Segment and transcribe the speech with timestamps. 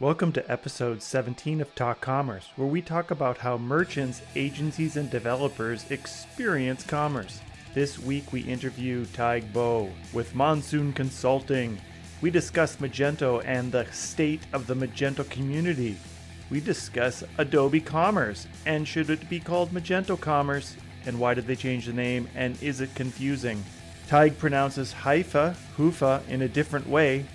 [0.00, 5.10] Welcome to episode 17 of Talk Commerce, where we talk about how merchants, agencies, and
[5.10, 7.42] developers experience commerce.
[7.74, 11.78] This week we interview Tadhg Bowe with Monsoon Consulting.
[12.22, 15.98] We discuss Magento and the state of the Magento community.
[16.48, 21.56] We discuss Adobe Commerce and should it be called Magento Commerce and why did they
[21.56, 23.62] change the name and is it confusing?
[24.08, 27.26] Tadhg pronounces Haifa, Hufa in a different way,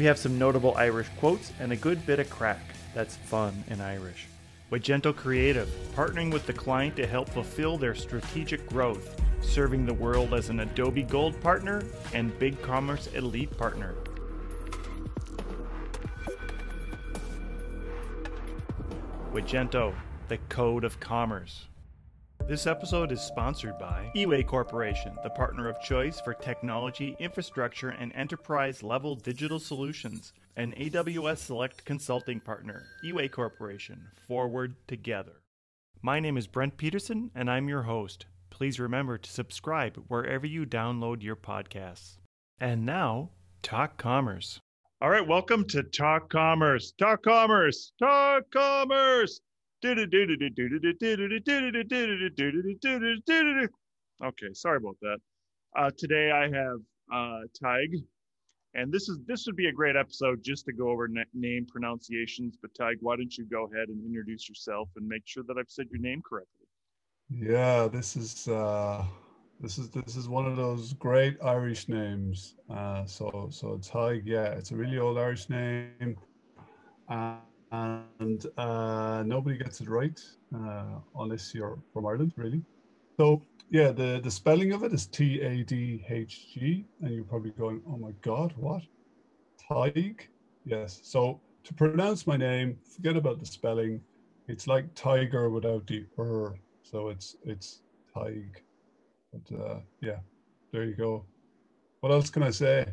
[0.00, 2.56] we have some notable Irish quotes and a good bit of craic.
[2.94, 4.28] That's fun in Irish.
[4.72, 10.32] Magento Creative, partnering with the client to help fulfill their strategic growth, serving the world
[10.32, 11.82] as an Adobe Gold partner
[12.14, 13.94] and BigCommerce Elite partner.
[19.34, 19.92] Magento,
[20.28, 21.66] the code of commerce.
[22.50, 28.12] This episode is sponsored by eWay Corporation, the partner of choice for technology, infrastructure, and
[28.12, 32.86] enterprise level digital solutions, an AWS Select consulting partner.
[33.04, 35.42] eWay Corporation, forward together.
[36.02, 38.26] My name is Brent Peterson, and I'm your host.
[38.50, 42.16] Please remember to subscribe wherever you download your podcasts.
[42.58, 43.30] And now,
[43.62, 44.58] Talk Commerce.
[45.00, 46.92] All right, welcome to Talk Commerce.
[46.98, 47.92] Talk Commerce.
[48.00, 49.40] Talk Commerce.
[54.22, 55.18] Okay, sorry about that.
[55.76, 56.80] Uh, today I have
[57.12, 58.04] uh, Tadhg,
[58.74, 62.58] and this is this would be a great episode just to go over name pronunciations.
[62.60, 65.70] But Tadhg, why don't you go ahead and introduce yourself and make sure that I've
[65.70, 66.66] said your name correctly?
[67.30, 69.04] Yeah, this is uh,
[69.60, 72.56] this is this is one of those great Irish names.
[72.68, 76.16] Uh, so so Tadhg, yeah, it's a really old Irish name.
[77.08, 77.36] Uh,
[77.72, 80.18] and uh, nobody gets it right
[80.54, 82.62] uh, unless you're from Ireland, really.
[83.18, 87.24] So yeah, the the spelling of it is T A D H G, and you're
[87.24, 88.82] probably going, "Oh my God, what?"
[89.70, 90.20] Tadhg.
[90.64, 91.00] Yes.
[91.02, 94.00] So to pronounce my name, forget about the spelling.
[94.48, 96.56] It's like tiger without the er.
[96.82, 97.82] So it's it's
[98.14, 98.50] Tadhg.
[99.32, 100.18] But uh, yeah,
[100.72, 101.24] there you go.
[102.00, 102.86] What else can I say?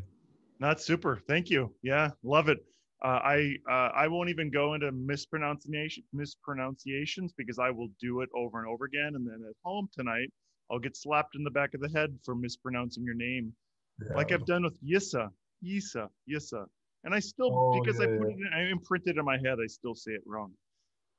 [0.59, 1.19] Not super.
[1.28, 1.74] Thank you.
[1.81, 2.59] Yeah, love it.
[3.03, 8.30] Uh, I uh, I won't even go into mispronunciation mispronunciations because I will do it
[8.35, 10.31] over and over again, and then at home tonight
[10.72, 13.53] I'll get slapped in the back of the head for mispronouncing your name,
[14.02, 14.16] yeah.
[14.16, 15.30] like I've done with Yissa,
[15.63, 16.66] Yissa, Yissa,
[17.03, 18.47] and I still oh, because yeah, I put yeah.
[18.47, 20.52] it, I imprinted in my head, I still say it wrong.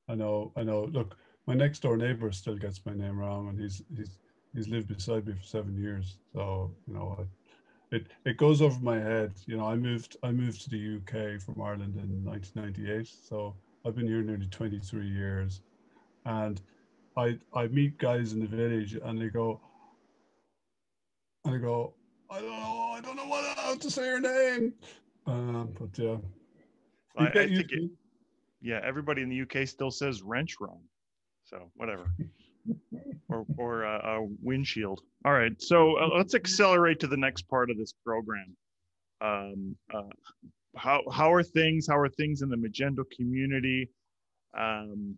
[0.09, 0.85] I know, I know.
[0.85, 4.19] Look, my next door neighbor still gets my name wrong, and he's he's
[4.53, 7.23] he's lived beside me for seven years, so you know I
[7.91, 9.33] it it goes over my head.
[9.47, 13.55] You know, I moved I moved to the UK from Ireland in 1998, so
[13.85, 15.63] I've been here nearly 23 years,
[16.25, 16.61] and
[17.17, 19.61] I I meet guys in the village and they go,
[21.45, 21.95] and I go,
[22.31, 24.75] I don't know, I don't know what how to say your name,
[25.27, 26.17] um, but yeah,
[27.17, 27.91] I, I think it,
[28.61, 30.83] yeah, everybody in the UK still says wrench wrong,
[31.45, 32.13] so whatever.
[33.29, 35.01] or or uh, a windshield.
[35.25, 38.57] All right, so uh, let's accelerate to the next part of this program.
[39.21, 40.03] Um, uh,
[40.77, 41.87] how how are things?
[41.89, 43.89] How are things in the Magento community?
[44.57, 45.17] Um,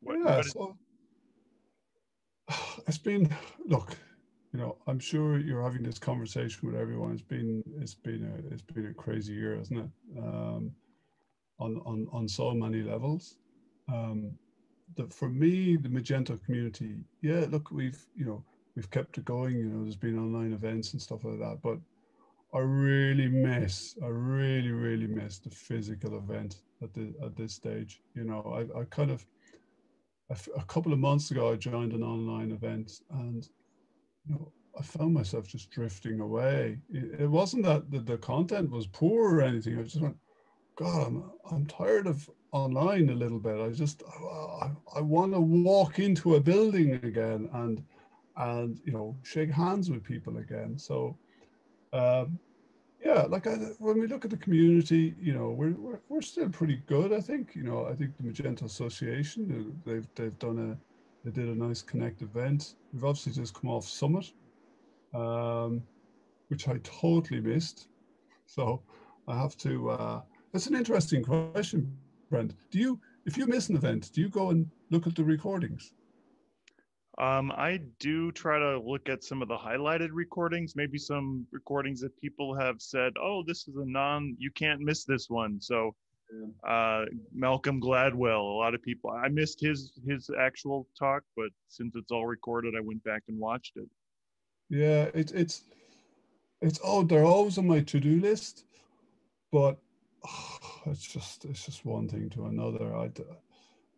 [0.00, 0.76] what, yeah, what is- so
[2.86, 3.28] it's been
[3.66, 3.96] look.
[4.52, 7.12] You know, I'm sure you're having this conversation with everyone.
[7.12, 10.18] It's been it's been a it's been a crazy year, hasn't it?
[10.18, 10.70] Um,
[11.58, 13.36] on on on so many levels.
[13.92, 14.32] Um,
[14.94, 18.44] the, for me, the Magento community, yeah, look, we've, you know,
[18.76, 21.78] we've kept it going, you know, there's been online events and stuff like that, but
[22.54, 28.00] I really miss, I really, really miss the physical event at the, at this stage.
[28.14, 29.26] You know, I, I kind of,
[30.30, 33.48] a couple of months ago, I joined an online event and,
[34.26, 36.78] you know, I found myself just drifting away.
[36.90, 39.78] It, it wasn't that the, the content was poor or anything.
[39.78, 40.16] I just went,
[40.76, 43.60] God, I'm, I'm tired of online a little bit.
[43.60, 44.02] I just
[44.62, 47.84] I, I want to walk into a building again and
[48.36, 50.78] and you know shake hands with people again.
[50.78, 51.16] So
[51.92, 52.38] um,
[53.04, 56.48] yeah, like I, when we look at the community, you know, we're, we're we're still
[56.48, 57.12] pretty good.
[57.12, 60.70] I think you know I think the Magento Association they've they've done a
[61.24, 62.74] they did a nice connect event.
[62.92, 64.32] We've obviously just come off Summit,
[65.14, 65.82] um,
[66.48, 67.88] which I totally missed.
[68.46, 68.82] So
[69.28, 69.90] I have to.
[69.90, 70.20] Uh,
[70.52, 71.98] that's an interesting question
[72.30, 75.24] Brent, do you, if you miss an event, do you go and look at the
[75.24, 75.92] recordings?
[77.18, 82.00] Um, I do try to look at some of the highlighted recordings, maybe some recordings
[82.00, 85.94] that people have said, "Oh, this is a non, you can't miss this one." So,
[86.68, 91.96] uh, Malcolm Gladwell, a lot of people, I missed his his actual talk, but since
[91.96, 93.88] it's all recorded, I went back and watched it.
[94.68, 95.62] Yeah, it's it's
[96.60, 98.66] it's oh, they're always on my to do list,
[99.50, 99.78] but
[100.86, 102.94] it's just it's just one thing to another.
[102.94, 103.10] I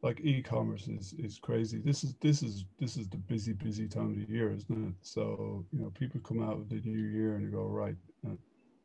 [0.03, 1.79] like e-commerce is is crazy.
[1.79, 4.95] This is this is this is the busy busy time of the year, isn't it?
[5.03, 7.97] So you know, people come out of the new year and you go right,
[8.27, 8.35] uh,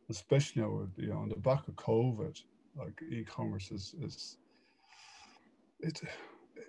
[0.10, 2.42] especially now with, you know on the back of COVID,
[2.76, 4.38] like e-commerce is is
[5.80, 6.02] it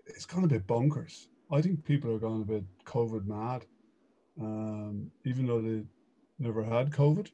[0.06, 1.28] it's gone a bit bonkers.
[1.50, 3.64] I think people are going a bit COVID mad,
[4.40, 5.82] um, even though they
[6.38, 7.30] never had COVID.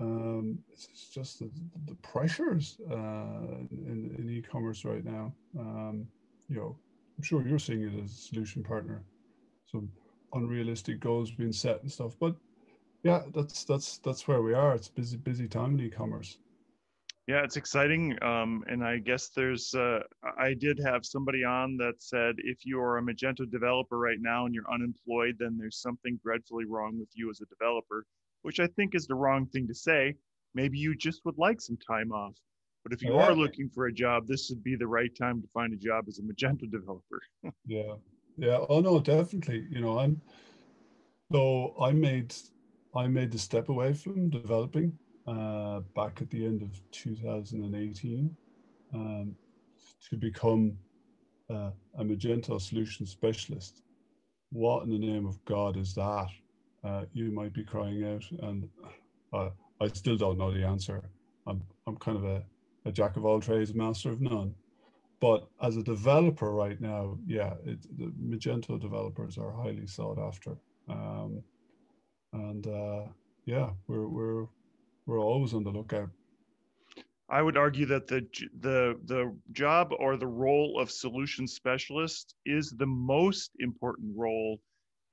[0.00, 1.50] Um, it's just the,
[1.86, 5.32] the pressures uh, in, in e-commerce right now.
[5.58, 6.06] Um,
[6.48, 6.76] you know,
[7.16, 9.04] I'm sure you're seeing it as a solution partner.
[9.70, 9.90] Some
[10.32, 12.16] unrealistic goals being set and stuff.
[12.18, 12.34] But
[13.02, 14.74] yeah, that's that's that's where we are.
[14.74, 16.38] It's busy busy time in e-commerce.
[17.26, 18.22] Yeah, it's exciting.
[18.22, 20.00] Um, and I guess there's, uh,
[20.38, 24.44] I did have somebody on that said if you are a Magento developer right now
[24.44, 28.04] and you're unemployed, then there's something dreadfully wrong with you as a developer,
[28.44, 30.14] which I think is the wrong thing to say.
[30.54, 32.34] Maybe you just would like some time off.
[32.84, 33.22] But if you yeah.
[33.22, 36.04] are looking for a job, this would be the right time to find a job
[36.06, 37.20] as a Magento developer.
[37.66, 37.94] yeah.
[38.36, 38.58] Yeah.
[38.68, 39.66] Oh no, definitely.
[39.70, 40.20] You know, I'm
[41.32, 42.34] so I made
[42.94, 48.36] I made the step away from developing uh, back at the end of 2018
[48.92, 49.34] um,
[50.10, 50.76] to become
[51.50, 53.82] uh, a Magento solution specialist.
[54.50, 56.28] What in the name of God is that?
[56.84, 58.68] Uh, you might be crying out, and
[59.32, 59.48] uh,
[59.80, 61.02] I still don't know the answer.
[61.46, 62.44] I'm, I'm kind of a
[62.84, 64.54] a jack of all trades, master of none.
[65.20, 70.56] But as a developer right now, yeah, it, the Magento developers are highly sought after,
[70.88, 71.42] um,
[72.32, 73.04] and uh,
[73.46, 74.46] yeah, we're we're
[75.06, 76.10] we're always on the lookout.
[77.30, 78.26] I would argue that the
[78.60, 84.60] the the job or the role of solution specialist is the most important role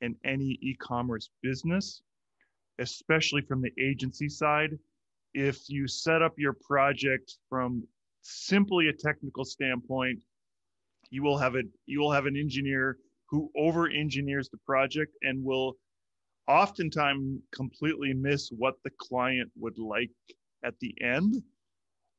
[0.01, 2.01] in any e-commerce business,
[2.79, 4.77] especially from the agency side
[5.33, 7.83] if you set up your project from
[8.21, 10.19] simply a technical standpoint,
[11.09, 12.97] you will have a you will have an engineer
[13.29, 15.75] who over engineers the project and will
[16.47, 20.11] oftentimes completely miss what the client would like
[20.65, 21.35] at the end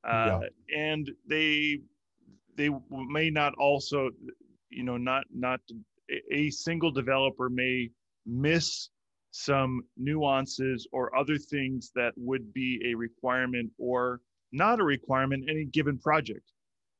[0.08, 0.78] uh, yeah.
[0.78, 1.78] and they
[2.56, 4.10] they may not also
[4.70, 5.60] you know not not
[6.30, 7.90] a single developer may
[8.26, 8.90] miss
[9.30, 14.20] some nuances or other things that would be a requirement or
[14.52, 16.52] not a requirement in any given project.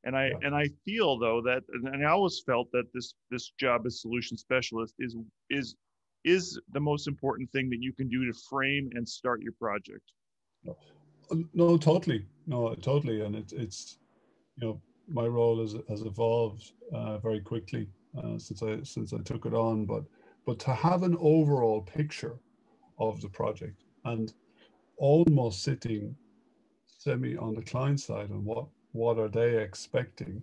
[0.05, 3.85] And i and i feel though that and i always felt that this this job
[3.85, 5.15] as solution specialist is
[5.49, 5.75] is
[6.25, 10.11] is the most important thing that you can do to frame and start your project.
[11.53, 12.25] No, totally.
[12.47, 13.21] No totally.
[13.21, 13.97] And it's it's
[14.57, 17.87] you know my role has, has evolved uh, very quickly
[18.17, 20.03] uh, since i since i took it on but
[20.45, 22.37] but to have an overall picture
[22.99, 24.33] of the project and
[24.97, 26.15] almost sitting
[26.87, 30.41] semi on the client side and what what are they expecting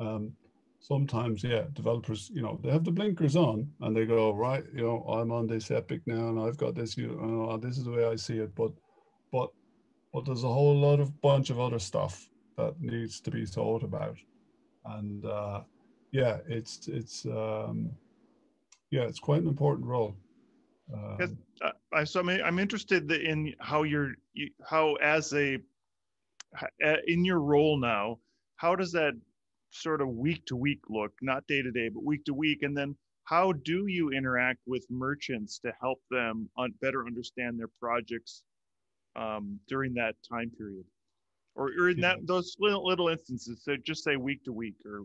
[0.00, 0.32] um,
[0.80, 4.82] sometimes yeah developers you know they have the blinkers on and they go right you
[4.82, 7.90] know i'm on this epic now and i've got this you know this is the
[7.90, 8.72] way i see it but
[9.32, 9.50] but
[10.12, 13.82] but there's a whole lot of bunch of other stuff that needs to be thought
[13.82, 14.18] about.
[14.84, 15.62] And uh
[16.12, 17.90] yeah it's it's um
[18.90, 20.16] yeah, it's quite an important role.
[20.92, 21.38] Um,
[21.92, 24.14] I so I'm, I'm interested in how you're
[24.64, 25.58] how as a
[27.06, 28.18] in your role now,
[28.56, 29.12] how does that
[29.70, 32.76] sort of week to week look, not day to day, but week to week, and
[32.76, 38.42] then how do you interact with merchants to help them un- better understand their projects
[39.16, 40.86] um, during that time period,
[41.54, 42.14] or, or in yeah.
[42.14, 43.60] that those little, little instances?
[43.62, 45.02] So just say week to week or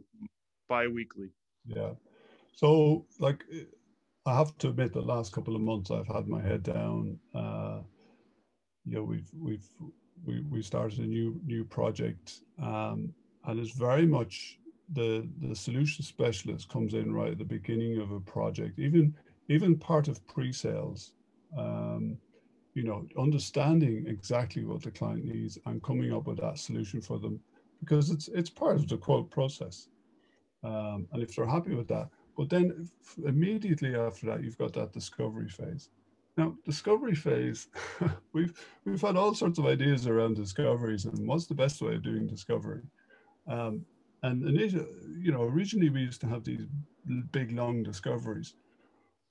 [0.68, 1.30] bi-weekly.
[1.66, 1.92] Yeah.
[2.54, 3.44] So, like,
[4.26, 7.20] I have to admit, the last couple of months I've had my head down.
[7.34, 7.80] Uh,
[8.86, 9.68] you know, we've we've
[10.26, 13.14] we we started a new new project, um,
[13.46, 14.60] and it's very much
[14.94, 19.16] the the solution specialist comes in right at the beginning of a project, even
[19.50, 21.14] even part of pre-sales.
[21.58, 22.18] Um,
[22.74, 27.20] you know, understanding exactly what the client needs and coming up with that solution for
[27.20, 27.40] them,
[27.80, 29.90] because it's it's part of the quote process.
[30.64, 32.90] Um, and if they're happy with that, but then
[33.26, 35.90] immediately after that, you've got that discovery phase.
[36.38, 37.68] Now, discovery phase,
[38.34, 38.54] we've
[38.86, 42.28] we've had all sorts of ideas around discoveries and what's the best way of doing
[42.28, 42.82] discovery.
[43.48, 43.86] Um,
[44.24, 44.88] and initially,
[45.20, 46.66] you know, originally we used to have these
[47.32, 48.56] big long discoveries,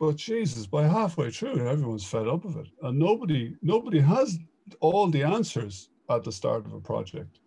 [0.01, 4.39] but Jesus, by halfway through, everyone's fed up of it, and nobody nobody has
[4.81, 7.41] all the answers at the start of a project.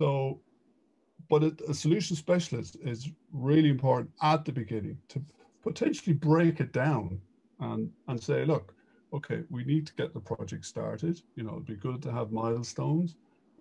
[0.00, 0.40] So
[1.28, 5.22] but a, a solution specialist is really important at the beginning to
[5.62, 7.20] potentially break it down
[7.60, 8.74] and and say, look,
[9.12, 11.20] okay, we need to get the project started.
[11.36, 13.16] You know, it'd be good to have milestones,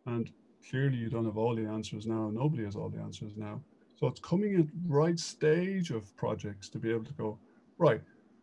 [0.05, 0.32] and
[0.70, 2.29] clearly you don't have all the answers now.
[2.34, 3.62] Nobody has all the answers now.
[3.96, 7.39] So it's coming at the right stage of projects to be able to go,
[7.77, 8.01] right,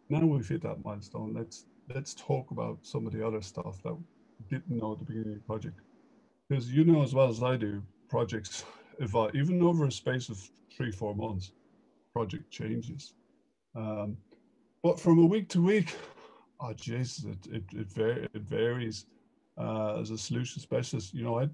[0.09, 1.35] now we've hit that milestone.
[1.35, 3.97] Let's let's talk about some of the other stuff that
[4.49, 5.81] didn't know at the beginning of the project.
[6.49, 8.65] Because you know as well as I do, projects
[9.35, 10.39] even over a space of
[10.77, 11.53] three, four months,
[12.13, 13.15] project changes.
[13.75, 14.17] Um,
[14.83, 15.95] but from a week to week,
[16.61, 19.07] oh Jesus, it it it, var- it varies.
[19.59, 21.49] Uh, as a solution specialist, you know, I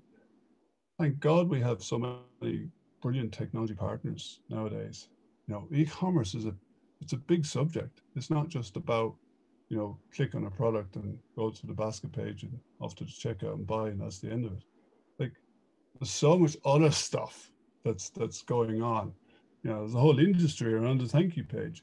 [1.01, 2.69] thank God we have so many
[3.03, 5.09] brilliant technology partners nowadays.
[5.49, 6.55] You know, e-commerce is a
[7.01, 8.03] it's a big subject.
[8.15, 9.15] It's not just about
[9.69, 13.05] you know click on a product and go to the basket page and off to
[13.05, 14.65] the checkout and buy and that's the end of it.
[15.99, 17.51] There's so much other stuff
[17.85, 19.13] that's that's going on.
[19.63, 21.83] You know, there's a whole industry around the thank you page.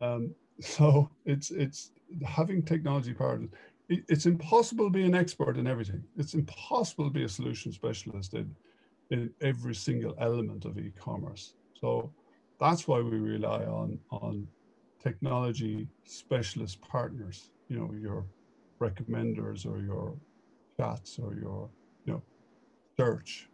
[0.00, 1.92] Um, so it's it's
[2.24, 3.50] having technology partners.
[3.88, 6.04] It, it's impossible to be an expert in everything.
[6.16, 8.54] It's impossible to be a solution specialist in
[9.10, 11.54] in every single element of e-commerce.
[11.80, 12.12] So
[12.60, 14.46] that's why we rely on on
[15.02, 17.50] technology specialist partners.
[17.68, 18.26] You know, your
[18.80, 20.16] recommenders or your
[20.78, 21.70] chats or your
[23.00, 23.48] search,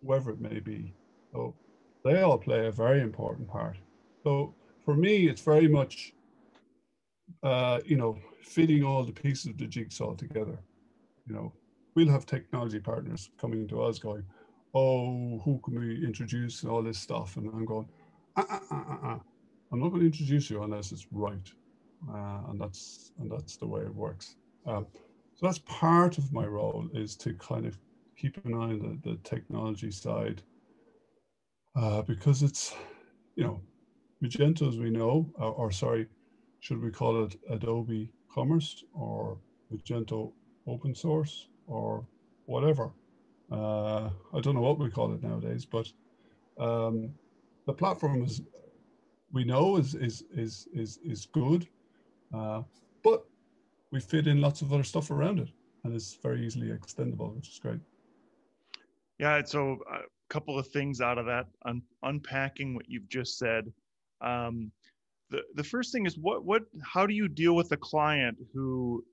[0.00, 0.94] whoever it may be.
[1.32, 1.54] So
[2.04, 3.76] they all play a very important part.
[4.24, 6.12] So for me, it's very much
[7.42, 8.12] uh, you know
[8.42, 10.58] fitting all the pieces of the jigsaw together.
[11.26, 11.52] You know,
[11.94, 14.24] we'll have technology partners coming to us going,
[14.74, 17.36] oh, who can we introduce and all this stuff.
[17.36, 17.88] And I'm going,
[18.36, 19.18] uh, uh, uh, uh,
[19.72, 21.48] I'm not going to introduce you unless it's right.
[22.14, 24.36] Uh, and that's and that's the way it works.
[24.66, 24.86] Um,
[25.36, 27.76] so that's part of my role is to kind of
[28.16, 30.42] keep an eye on the, the technology side
[31.76, 32.74] uh, because it's,
[33.34, 33.60] you know,
[34.22, 36.08] Magento as we know, or, or sorry,
[36.60, 39.38] should we call it Adobe Commerce or
[39.72, 40.32] Magento
[40.66, 42.06] Open Source or
[42.46, 42.92] whatever?
[43.52, 45.92] Uh, I don't know what we call it nowadays, but
[46.58, 47.10] um,
[47.66, 48.40] the platform is
[49.32, 51.68] we know is is is is is good,
[52.34, 52.62] uh,
[53.04, 53.24] but
[53.92, 55.50] we fit in lots of other stuff around it,
[55.84, 57.80] and it's very easily extendable, which is great.
[59.18, 63.72] Yeah, so a couple of things out of that, un- unpacking what you've just said.
[64.20, 64.72] Um,
[65.30, 69.04] the the first thing is what what how do you deal with a client who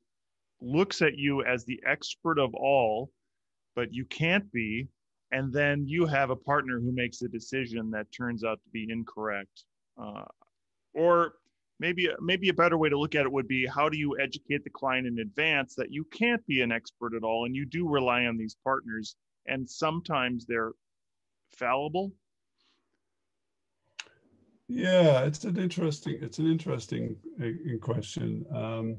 [0.61, 3.11] looks at you as the expert of all
[3.75, 4.87] but you can't be
[5.31, 8.87] and then you have a partner who makes a decision that turns out to be
[8.89, 9.65] incorrect
[10.01, 10.23] uh,
[10.93, 11.33] or
[11.79, 14.63] maybe maybe a better way to look at it would be how do you educate
[14.63, 17.89] the client in advance that you can't be an expert at all and you do
[17.89, 19.15] rely on these partners
[19.47, 20.73] and sometimes they're
[21.49, 22.11] fallible
[24.67, 28.97] yeah it's an interesting it's an interesting uh, question um,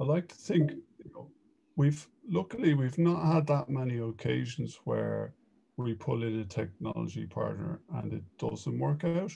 [0.00, 1.30] i like to think you know,
[1.76, 5.34] we've luckily we've not had that many occasions where
[5.76, 9.32] we pull in a technology partner and it doesn't work out.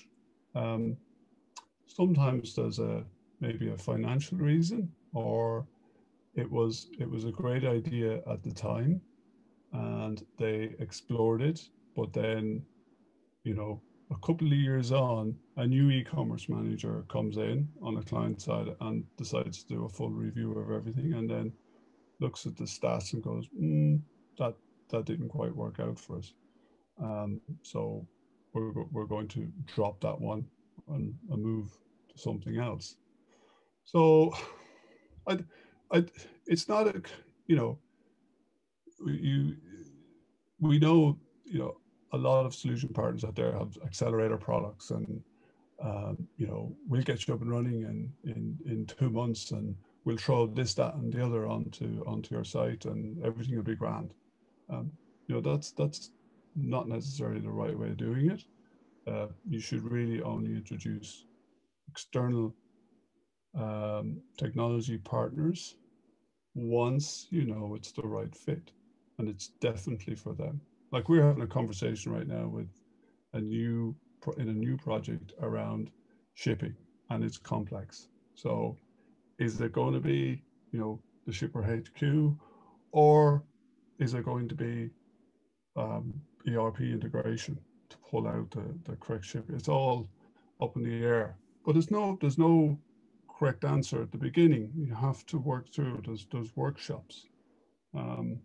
[0.55, 0.97] Um,
[1.87, 3.05] sometimes there's a
[3.41, 5.67] maybe a financial reason, or
[6.35, 9.01] it was it was a great idea at the time,
[9.73, 11.61] and they explored it,
[11.97, 12.63] but then,
[13.45, 18.03] you know, a couple of years on, a new e-commerce manager comes in on the
[18.03, 21.53] client side and decides to do a full review of everything, and then
[22.21, 24.01] looks at the stats and goes, mm,
[24.39, 24.55] that
[24.91, 26.33] that didn't quite work out for us.
[27.01, 28.07] Um, so
[28.53, 30.45] we're, we're going to drop that one
[30.89, 31.71] and, and move
[32.11, 32.97] to something else.
[33.85, 34.33] So
[35.27, 35.39] I,
[35.93, 36.05] I,
[36.47, 37.03] it's not a,
[37.47, 37.79] you know,
[39.07, 39.57] you,
[40.61, 41.77] we know, you know,
[42.13, 45.23] a lot of solution partners out there have accelerator products and,
[45.83, 49.77] um, you know, we'll get you up and running in, in, in two months and
[50.09, 53.77] we'll throw this, that, and the other onto onto your site, and everything will be
[53.77, 54.15] grand.
[54.71, 54.91] Um,
[55.27, 56.11] you know, that's that's
[56.57, 58.43] not necessarily the right way of doing it.
[59.07, 61.27] Uh, you should really only introduce
[61.91, 62.55] external
[63.59, 65.77] um, technology partners
[66.55, 68.73] once you know it's the right fit,
[69.19, 70.61] and it's definitely for them.
[70.93, 72.69] Like we're having a conversation right now with
[73.33, 73.95] a new
[74.37, 75.91] in a new project around
[76.35, 76.75] shipping,
[77.11, 78.09] and it's complex.
[78.35, 78.77] So
[79.39, 82.37] is it going to be, you know, the ShipperHQ,
[82.93, 83.43] or
[83.99, 84.91] is it going to be
[85.77, 86.15] um,
[86.49, 87.59] ERP integration
[87.91, 89.45] to pull out the, the correct ship?
[89.51, 90.09] It's all
[90.61, 91.37] up in the air.
[91.65, 92.79] But there's no there's no
[93.39, 94.73] correct answer at the beginning.
[94.77, 97.27] You have to work through those those workshops.
[97.95, 98.41] Um,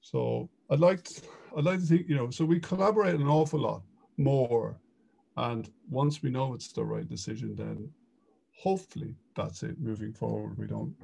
[0.00, 1.22] so I'd like to,
[1.56, 2.30] I'd like to think you know.
[2.30, 3.82] So we collaborate an awful lot
[4.16, 4.76] more,
[5.36, 7.90] and once we know it's the right decision, then
[8.62, 10.56] hopefully that's it moving forward.
[10.58, 10.94] We don't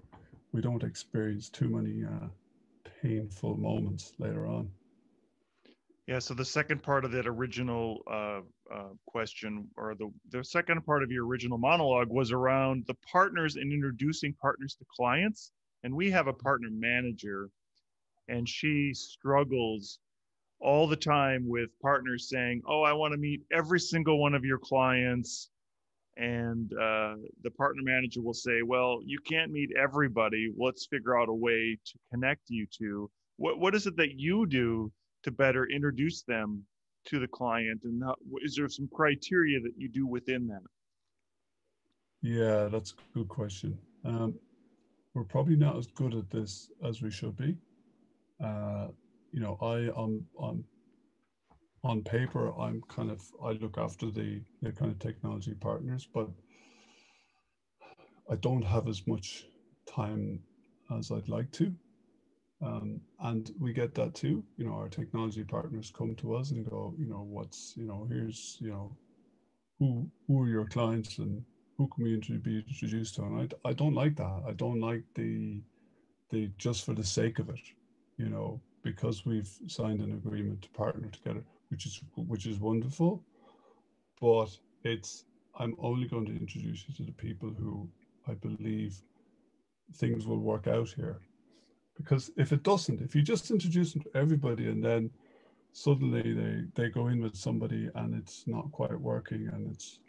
[0.53, 2.29] we don't experience too many uh,
[3.03, 4.71] painful moments later on.
[6.11, 6.19] Yeah.
[6.19, 8.40] So the second part of that original uh,
[8.75, 13.55] uh, question, or the the second part of your original monologue, was around the partners
[13.55, 15.52] and introducing partners to clients.
[15.85, 17.49] And we have a partner manager,
[18.26, 20.00] and she struggles
[20.59, 24.45] all the time with partners saying, "Oh, I want to meet every single one of
[24.45, 25.49] your clients."
[26.17, 27.14] And uh,
[27.45, 30.52] the partner manager will say, "Well, you can't meet everybody.
[30.59, 34.45] Let's figure out a way to connect you to." What What is it that you
[34.47, 34.90] do
[35.23, 36.65] to better introduce them
[37.07, 37.83] to the client?
[37.85, 40.62] And how, is there some criteria that you do within that?
[42.23, 43.79] Yeah that's a good question.
[44.05, 44.35] Um,
[45.15, 47.57] we're probably not as good at this as we should be.
[48.43, 48.89] Uh,
[49.33, 50.65] you know i am on
[51.85, 56.29] on paper i'm kind of i look after the the kind of technology partners but
[58.31, 59.47] i don't have as much
[59.87, 60.41] time
[60.97, 61.73] as i'd like to
[62.62, 64.45] um, and we get that too.
[64.57, 68.07] You know, our technology partners come to us and go, you know, what's, you know,
[68.11, 68.97] here's, you know,
[69.79, 71.43] who who are your clients and
[71.79, 73.23] who can we be introduced to?
[73.23, 74.43] And I, I don't like that.
[74.47, 75.62] I don't like the
[76.31, 77.61] the just for the sake of it,
[78.19, 83.23] you know, because we've signed an agreement to partner together, which is which is wonderful.
[84.21, 85.25] But it's
[85.59, 87.88] I'm only going to introduce you to the people who
[88.29, 89.02] I believe
[89.95, 91.21] things will work out here
[92.02, 95.11] because if it doesn't, if you just introduce them to everybody and then
[95.73, 100.00] suddenly they they go in with somebody and it's not quite working and it's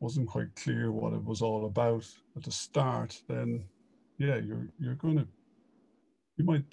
[0.00, 2.04] wasn't quite clear what it was all about
[2.36, 3.64] at the start, then
[4.18, 5.26] yeah, you're you're gonna
[6.36, 6.64] you might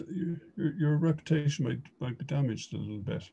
[0.58, 3.30] your your reputation might might be damaged a little bit.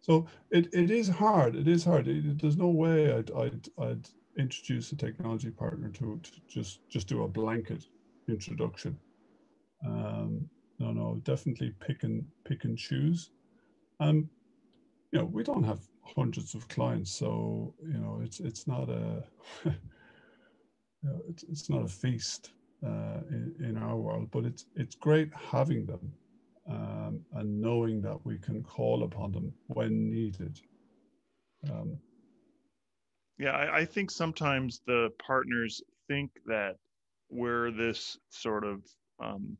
[0.00, 1.54] So it, it is hard.
[1.54, 2.08] It is hard.
[2.08, 7.08] It, there's no way I'd, I'd I'd introduce a technology partner to, to just just
[7.08, 7.84] do a blanket
[8.28, 8.98] introduction.
[9.84, 10.48] Um,
[10.78, 13.30] no, no, definitely pick and pick and choose.
[14.00, 14.28] Um,
[15.12, 19.24] you know, we don't have hundreds of clients, so you know, it's it's not a
[19.64, 19.72] you
[21.02, 22.52] know, it's it's not a feast
[22.84, 26.12] uh, in, in our world, but it's it's great having them
[26.68, 30.60] um, and knowing that we can call upon them when needed.
[31.70, 31.96] Um,
[33.38, 36.76] yeah, I, I think sometimes the partners think that
[37.30, 38.82] we're this sort of
[39.22, 39.56] um,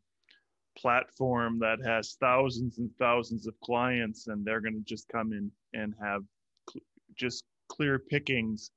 [0.76, 5.50] platform that has thousands and thousands of clients and they're going to just come in
[5.74, 6.22] and have
[6.70, 6.82] cl-
[7.16, 8.70] just clear pickings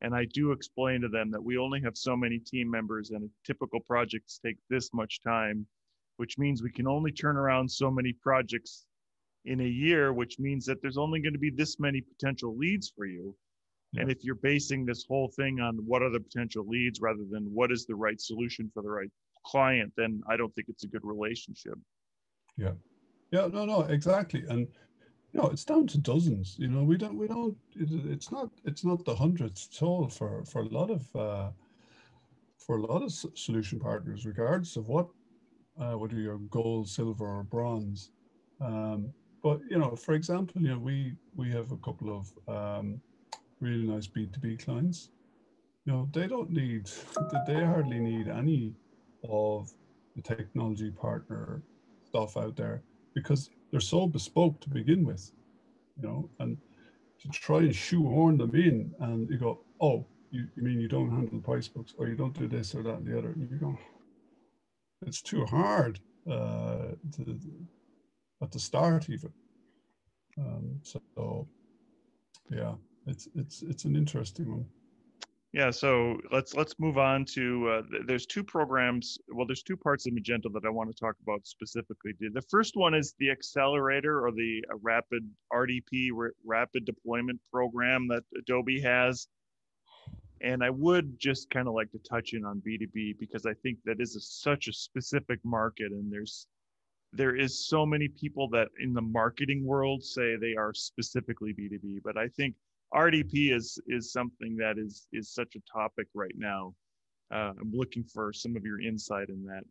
[0.00, 3.28] and i do explain to them that we only have so many team members and
[3.46, 5.66] typical projects take this much time
[6.16, 8.86] which means we can only turn around so many projects
[9.44, 12.92] in a year which means that there's only going to be this many potential leads
[12.96, 13.36] for you
[13.92, 14.02] yeah.
[14.02, 17.44] and if you're basing this whole thing on what are the potential leads rather than
[17.52, 19.10] what is the right solution for the right
[19.44, 21.78] client, then I don't think it's a good relationship.
[22.56, 22.72] Yeah.
[23.30, 24.44] Yeah, no, no, exactly.
[24.48, 24.68] And
[25.32, 26.56] you know, it's down to dozens.
[26.58, 27.56] You know, we don't, we don't.
[27.74, 31.50] It, it's not, it's not the hundreds at all for for a lot of uh,
[32.56, 35.08] for a lot of solution partners, regardless of what
[35.80, 38.10] uh, whether you're gold, silver, or bronze.
[38.60, 43.00] Um, but you know, for example, you know, we we have a couple of um,
[43.60, 45.10] really nice B two B clients.
[45.84, 46.90] You know, they don't need,
[47.46, 48.72] they hardly need any
[49.28, 49.72] of
[50.16, 51.62] the technology partner
[52.04, 52.82] stuff out there
[53.14, 55.32] because they're so bespoke to begin with,
[55.96, 56.56] you know, and
[57.20, 61.10] to try and shoehorn them in and you go, oh, you, you mean you don't
[61.10, 63.30] handle price books or you don't do this or that and the other.
[63.30, 63.78] And you go,
[65.06, 67.40] it's too hard uh, to,
[68.42, 69.32] at the start even.
[70.38, 71.46] Um, so
[72.50, 72.74] yeah,
[73.06, 74.66] it's it's it's an interesting one.
[75.54, 77.68] Yeah, so let's let's move on to.
[77.68, 79.16] Uh, there's two programs.
[79.28, 82.12] Well, there's two parts of Magento that I want to talk about specifically.
[82.18, 86.10] The first one is the accelerator or the uh, rapid RDP,
[86.44, 89.28] rapid deployment program that Adobe has.
[90.40, 93.78] And I would just kind of like to touch in on B2B because I think
[93.84, 96.48] that is a, such a specific market, and there's
[97.12, 102.00] there is so many people that in the marketing world say they are specifically B2B,
[102.02, 102.56] but I think
[102.94, 106.74] RDP is is something that is is such a topic right now.
[107.32, 109.64] Uh, I'm looking for some of your insight in that.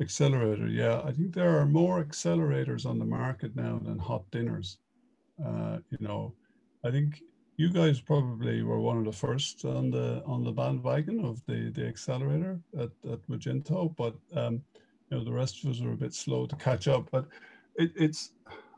[0.00, 4.78] Accelerator, yeah, I think there are more accelerators on the market now than hot dinners.
[5.42, 6.34] Uh, you know,
[6.84, 7.22] I think
[7.56, 11.70] you guys probably were one of the first on the on the bandwagon of the
[11.70, 14.62] the accelerator at, at Magento, but um,
[15.10, 17.08] you know the rest of us were a bit slow to catch up.
[17.10, 17.26] But
[17.76, 18.32] it, it's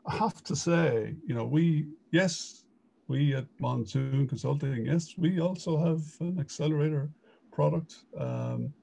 [0.05, 2.63] I have to say, you know, we yes,
[3.09, 7.09] we at Monsoon Consulting, yes, we also have an accelerator
[7.51, 7.95] product.
[8.17, 8.73] Um,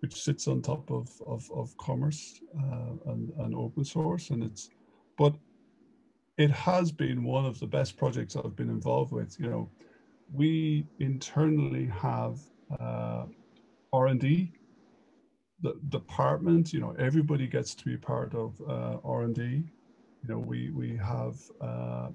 [0.00, 4.70] which sits on top of of, of commerce uh, and, and open source, and it's
[5.16, 5.34] but
[6.36, 9.36] it has been one of the best projects I've been involved with.
[9.40, 9.70] You know,
[10.32, 12.38] we internally have
[12.78, 13.24] uh,
[13.92, 14.52] R&D
[15.60, 19.42] the department, you know, everybody gets to be part of uh, R&D.
[19.42, 22.08] You know, we, we have, uh,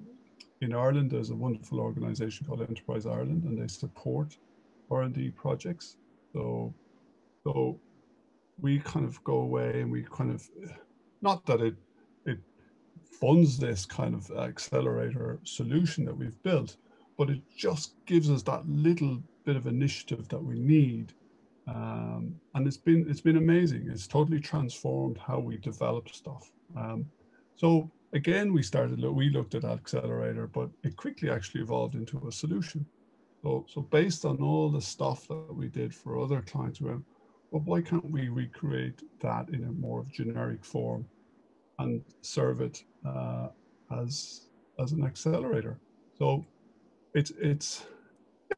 [0.60, 4.36] in Ireland, there's a wonderful organization called Enterprise Ireland, and they support
[4.90, 5.96] R&D projects.
[6.32, 6.74] So,
[7.42, 7.78] so
[8.60, 10.48] we kind of go away and we kind of,
[11.22, 11.74] not that it,
[12.24, 12.38] it
[13.20, 16.76] funds this kind of accelerator solution that we've built,
[17.18, 21.12] but it just gives us that little bit of initiative that we need
[21.66, 23.88] um, and it's been it's been amazing.
[23.90, 26.50] It's totally transformed how we develop stuff.
[26.76, 27.06] Um,
[27.56, 32.32] so again, we started we looked at accelerator, but it quickly actually evolved into a
[32.32, 32.86] solution.
[33.42, 37.04] So so based on all the stuff that we did for other clients, we went,
[37.50, 41.04] well, why can't we recreate that in a more of generic form
[41.78, 43.48] and serve it uh,
[44.00, 44.48] as
[44.78, 45.78] as an accelerator?
[46.18, 46.46] So
[47.14, 47.84] it's it's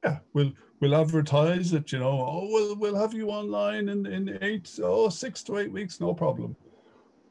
[0.04, 4.38] yeah, we'll we'll advertise it, you know, oh we'll we'll have you online in, in
[4.42, 6.54] eight, oh, six to eight weeks, no problem.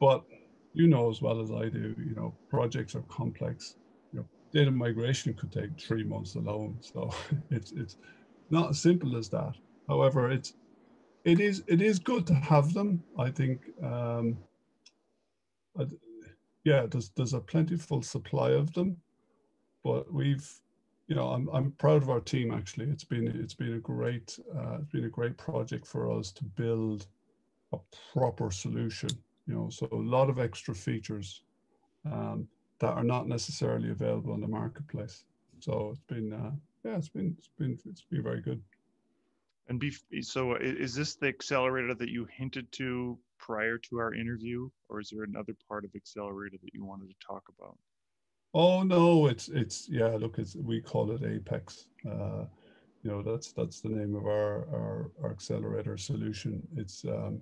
[0.00, 0.24] But
[0.76, 3.76] you know as well as I do, you know, projects are complex.
[4.12, 6.78] You know, data migration could take three months alone.
[6.82, 7.10] So
[7.50, 7.96] it's it's
[8.50, 9.54] not as simple as that.
[9.88, 10.54] However, it's
[11.24, 13.04] it is it is good to have them.
[13.18, 14.38] I think um
[16.64, 18.98] yeah, there's there's a plentiful supply of them,
[19.84, 20.48] but we've
[21.08, 22.52] you know, I'm I'm proud of our team.
[22.52, 26.32] Actually, it's been it's been a great uh, it's been a great project for us
[26.32, 27.06] to build
[27.72, 27.78] a
[28.12, 29.10] proper solution.
[29.46, 31.42] You know, so a lot of extra features
[32.04, 32.48] um,
[32.80, 35.24] that are not necessarily available in the marketplace.
[35.60, 36.50] So it's been uh,
[36.84, 38.62] yeah, it's been it's been it's been very good.
[39.68, 44.68] And be, so is this the accelerator that you hinted to prior to our interview,
[44.88, 47.76] or is there another part of accelerator that you wanted to talk about?
[48.54, 50.08] Oh no, it's it's yeah.
[50.08, 51.88] Look, it's we call it Apex.
[52.08, 52.44] Uh,
[53.02, 56.62] you know, that's that's the name of our our, our accelerator solution.
[56.76, 57.40] It's um,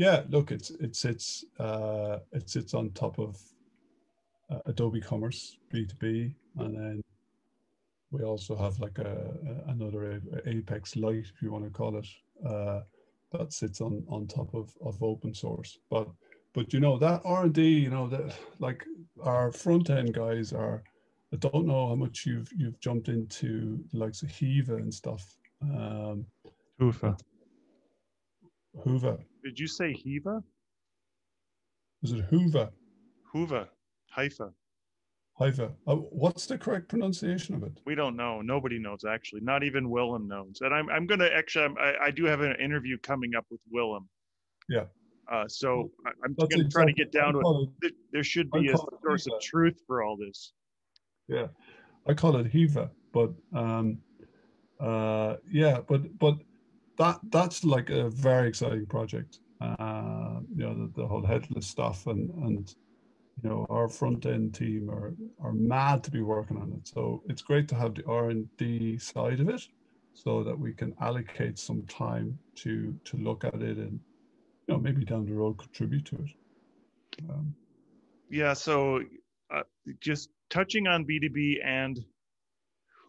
[0.00, 0.22] yeah.
[0.30, 3.38] Look, it's it sits uh, it sits on top of
[4.50, 7.02] uh, Adobe Commerce B two B, and then
[8.10, 9.30] we also have like a,
[9.66, 12.08] a, another Apex Lite, if you want to call it,
[12.46, 12.80] uh,
[13.32, 15.78] that sits on on top of of open source.
[15.90, 16.08] But
[16.54, 18.86] but you know that R and D, you know that like
[19.22, 20.82] our front end guys are.
[21.32, 25.36] I don't know how much you've you've jumped into the likes of Hiva and stuff.
[25.62, 26.26] Um,
[26.78, 27.16] Hoover.
[28.82, 29.18] Hoover.
[29.44, 30.42] Did you say Hiva?
[32.02, 32.70] Is it Hoover?
[33.32, 33.68] Hoover.
[34.10, 34.52] Haifa.
[35.38, 35.72] Haifa.
[35.86, 37.72] Uh, what's the correct pronunciation of it?
[37.86, 38.42] We don't know.
[38.42, 39.40] Nobody knows actually.
[39.40, 40.58] Not even Willem knows.
[40.60, 44.08] And I'm I'm gonna actually I, I do have an interview coming up with Willem.
[44.68, 44.84] Yeah.
[45.30, 45.90] Uh, so
[46.24, 47.94] I'm going to try to get down to it.
[48.12, 50.52] There should be a source of truth for all this.
[51.28, 51.46] Yeah,
[52.08, 53.98] I call it Hiva, but um,
[54.80, 56.38] uh, yeah, but but
[57.00, 59.38] that that's like a very exciting project.
[59.60, 62.74] Uh, you know, the, the whole headless stuff and and
[63.42, 66.86] you know our front end team are are mad to be working on it.
[66.86, 69.66] So it's great to have the R and D side of it,
[70.12, 73.98] so that we can allocate some time to to look at it and
[74.66, 76.30] you know, maybe down the road contribute to it.
[77.30, 77.54] Um,
[78.30, 78.52] yeah.
[78.52, 79.00] So
[79.50, 79.62] uh,
[80.00, 81.98] just touching on B2B and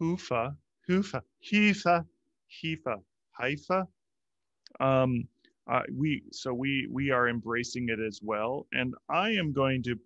[0.00, 0.56] Hoofa,
[0.88, 1.20] Hoofa,
[1.52, 2.04] Hifa,
[2.50, 2.96] Hifa,
[3.42, 3.86] Haifa.
[4.80, 5.28] Um,
[5.92, 9.96] we so we we are embracing it as well, and I am going to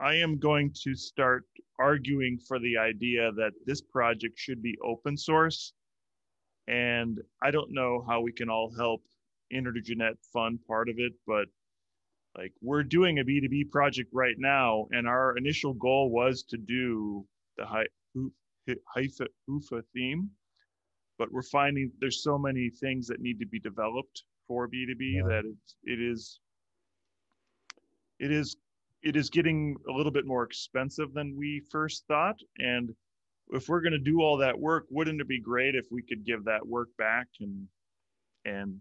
[0.00, 1.44] I am going to start
[1.78, 5.72] arguing for the idea that this project should be open source.
[6.68, 9.02] And I don't know how we can all help
[9.52, 11.46] IntegerNet fund part of it, but
[12.36, 17.26] like we're doing a B2B project right now, and our initial goal was to do
[17.56, 17.64] the
[18.94, 20.30] Haifa UFA theme,
[21.18, 25.22] but we're finding there's so many things that need to be developed for B2B yeah.
[25.28, 26.40] that it's, it is
[28.18, 28.56] it is
[29.02, 32.90] it is getting a little bit more expensive than we first thought and
[33.50, 36.24] if we're going to do all that work wouldn't it be great if we could
[36.24, 37.66] give that work back and
[38.44, 38.80] and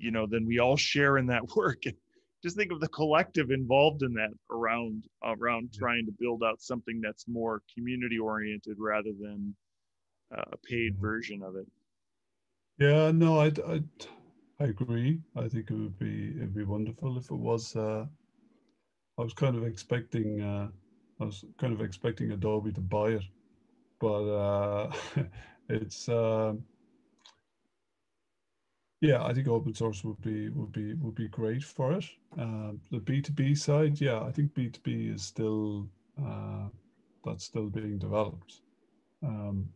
[0.00, 1.84] you know, then we all share in that work.
[1.84, 1.94] And
[2.42, 7.00] just think of the collective involved in that around around trying to build out something
[7.02, 9.54] that's more community oriented rather than
[10.30, 11.00] a paid mm-hmm.
[11.00, 11.66] version of it.
[12.78, 13.82] Yeah, no, I, I,
[14.58, 15.20] I agree.
[15.36, 17.76] I think it would be it'd be wonderful if it was.
[17.76, 18.06] Uh,
[19.18, 20.68] I was kind of expecting uh,
[21.20, 23.24] I was kind of expecting Adobe to buy it,
[24.00, 24.92] but uh,
[25.68, 26.08] it's.
[26.08, 26.54] Uh,
[29.02, 32.04] yeah, I think open source would be would be would be great for it.
[32.38, 35.88] Uh, the B two B side, yeah, I think B two B is still
[36.22, 36.68] uh,
[37.24, 38.60] that's still being developed.
[39.22, 39.68] Um,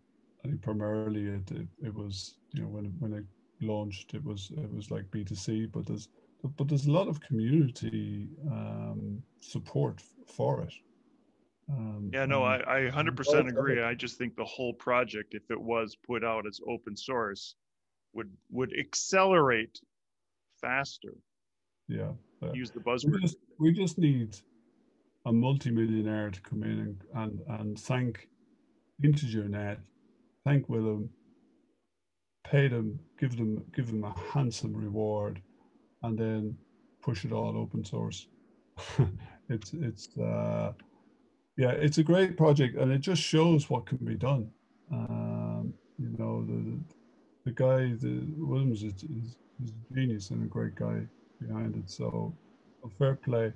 [0.45, 3.25] I think primarily it, it, it was you know when when it
[3.61, 6.09] launched it was it was like B two C, but there's
[6.57, 10.73] but there's a lot of community um, support for it.
[11.71, 13.83] Um, yeah, no, I, I 100% agree.
[13.83, 17.55] I just think the whole project, if it was put out as open source,
[18.13, 19.81] would would accelerate
[20.61, 21.15] faster.
[21.89, 22.13] Yeah.
[22.53, 23.13] Use the buzzword.
[23.13, 24.37] We just, we just need
[25.27, 28.29] a multimillionaire to come in and, and, and thank
[29.03, 29.79] IntegerNet,
[30.45, 31.11] thank Willem,
[32.47, 35.41] pay them, give them give them a handsome reward,
[36.03, 36.57] and then
[37.03, 38.27] push it all open source.
[39.49, 40.73] it's it's uh,
[41.57, 44.51] yeah, it's a great project, and it just shows what can be done.
[44.93, 46.81] Um, you know, the
[47.45, 51.03] the guy, the Willem's is, is, is a genius and a great guy
[51.41, 51.91] behind it.
[51.91, 52.35] So,
[52.99, 53.53] fair play.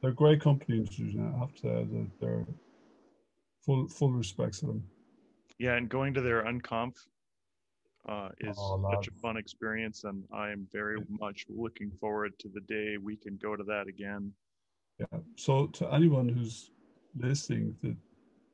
[0.00, 2.46] They're a great company in I have to say that they're
[3.64, 4.84] full full respects to them.
[5.62, 6.94] Yeah, and going to their unconf
[8.08, 12.48] uh, is oh, such a fun experience, and I am very much looking forward to
[12.48, 14.32] the day we can go to that again.
[14.98, 15.20] Yeah.
[15.36, 16.72] So to anyone who's
[17.16, 17.76] listening,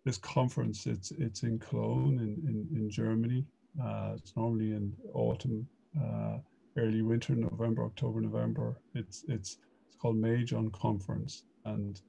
[0.05, 3.43] this conference it's it's in Cologne in in, in Germany.
[3.83, 5.67] Uh, it's normally in autumn,
[5.99, 6.37] uh,
[6.77, 8.77] early winter, November, October, November.
[8.95, 12.03] It's it's it's called Mage Unconference, and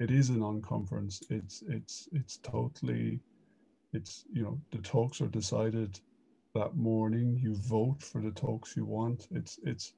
[0.00, 1.22] it is an unconference.
[1.30, 3.20] It's it's it's totally,
[3.94, 6.00] it's you know the talks are decided
[6.54, 7.38] that morning.
[7.40, 9.28] You vote for the talks you want.
[9.30, 9.94] It's it's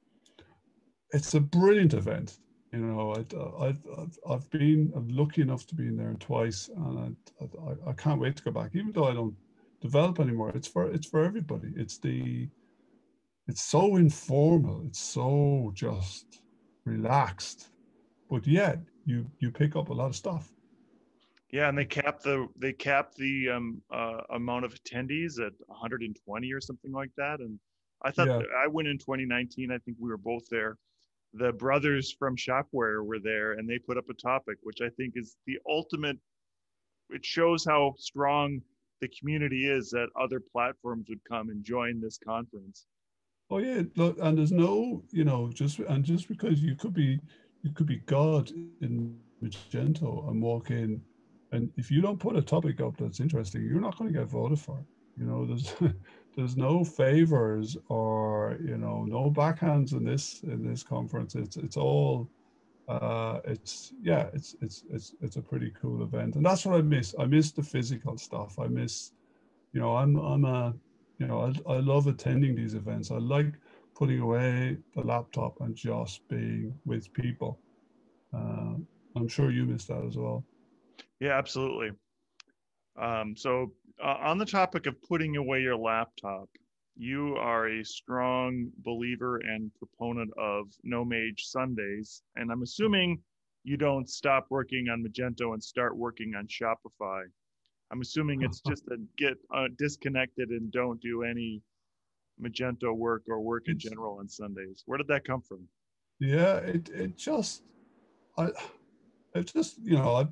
[1.11, 2.37] it's a brilliant event.
[2.73, 6.69] You know, I, I've, I've, I've been I'm lucky enough to be in there twice,
[6.75, 8.71] and I, I, I can't wait to go back.
[8.73, 9.35] Even though I don't
[9.81, 11.73] develop anymore, it's for it's for everybody.
[11.75, 12.49] It's the
[13.47, 14.83] it's so informal.
[14.85, 16.41] It's so just
[16.85, 17.69] relaxed,
[18.29, 20.51] but yet you you pick up a lot of stuff.
[21.51, 26.53] Yeah, and they cap the they cap the um, uh, amount of attendees at 120
[26.53, 27.39] or something like that.
[27.39, 27.57] And
[28.03, 28.41] I thought yeah.
[28.63, 29.71] I went in 2019.
[29.71, 30.77] I think we were both there.
[31.33, 35.13] The brothers from Shopware were there, and they put up a topic, which I think
[35.15, 36.17] is the ultimate.
[37.09, 38.61] It shows how strong
[38.99, 42.85] the community is that other platforms would come and join this conference.
[43.49, 47.21] Oh yeah, look, and there's no, you know, just and just because you could be,
[47.61, 51.01] you could be God in Magento and walk in
[51.51, 54.27] and if you don't put a topic up that's interesting, you're not going to get
[54.27, 54.83] voted for.
[55.17, 55.73] You know, there's
[56.35, 61.35] there's no favors or you know no backhands in this in this conference.
[61.35, 62.29] It's it's all
[62.87, 66.81] uh, it's yeah, it's it's it's it's a pretty cool event, and that's what I
[66.81, 67.15] miss.
[67.19, 68.59] I miss the physical stuff.
[68.59, 69.11] I miss,
[69.73, 70.73] you know, I'm I'm a,
[71.17, 73.11] you know, I I love attending these events.
[73.11, 73.53] I like
[73.95, 77.59] putting away the laptop and just being with people.
[78.33, 78.75] Uh,
[79.15, 80.45] I'm sure you miss that as well.
[81.19, 81.91] Yeah, absolutely.
[82.99, 83.71] Um, so,
[84.03, 86.49] uh, on the topic of putting away your laptop,
[86.95, 93.21] you are a strong believer and proponent of No Mage Sundays, and I'm assuming
[93.63, 97.23] you don't stop working on Magento and start working on Shopify.
[97.91, 101.61] I'm assuming it's just a get uh, disconnected and don't do any
[102.41, 104.83] Magento work or work in general on Sundays.
[104.85, 105.67] Where did that come from?
[106.19, 107.63] Yeah, it it just
[108.37, 108.51] I
[109.33, 110.27] it just you know I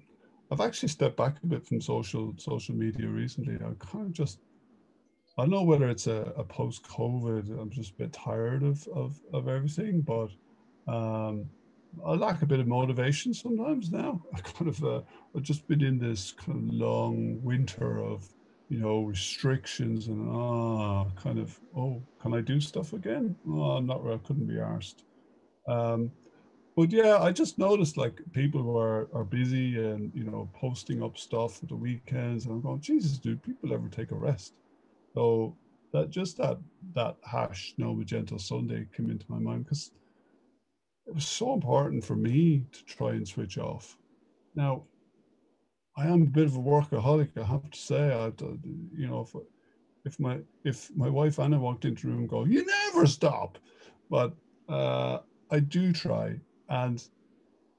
[0.51, 3.55] I've actually stepped back a bit from social social media recently.
[3.55, 4.39] I kind of just
[5.37, 7.59] I don't know whether it's a, a post COVID.
[7.59, 10.29] I'm just a bit tired of of, of everything, but
[10.91, 11.45] um,
[12.05, 14.21] I lack a bit of motivation sometimes now.
[14.35, 15.01] I kind of uh,
[15.35, 18.27] I've just been in this kind of long winter of
[18.69, 23.35] you know restrictions and ah kind of oh can I do stuff again?
[23.47, 24.03] Oh, I'm not.
[24.03, 25.03] where I couldn't be asked.
[25.67, 26.11] Um,
[26.75, 31.17] but yeah, I just noticed like people who are, busy and you know posting up
[31.17, 34.53] stuff for the weekends, and I'm going, Jesus, dude, people ever take a rest?
[35.13, 35.55] So
[35.93, 36.57] that just that
[36.93, 39.91] that hash no magento Sunday came into my mind because
[41.07, 43.97] it was so important for me to try and switch off.
[44.55, 44.83] Now,
[45.97, 48.11] I am a bit of a workaholic, I have to say.
[48.11, 48.31] I,
[48.93, 49.35] you know, if
[50.03, 53.57] if my if my wife Anna walked into the room, and go, you never stop,
[54.09, 54.33] but
[54.67, 57.03] uh, I do try and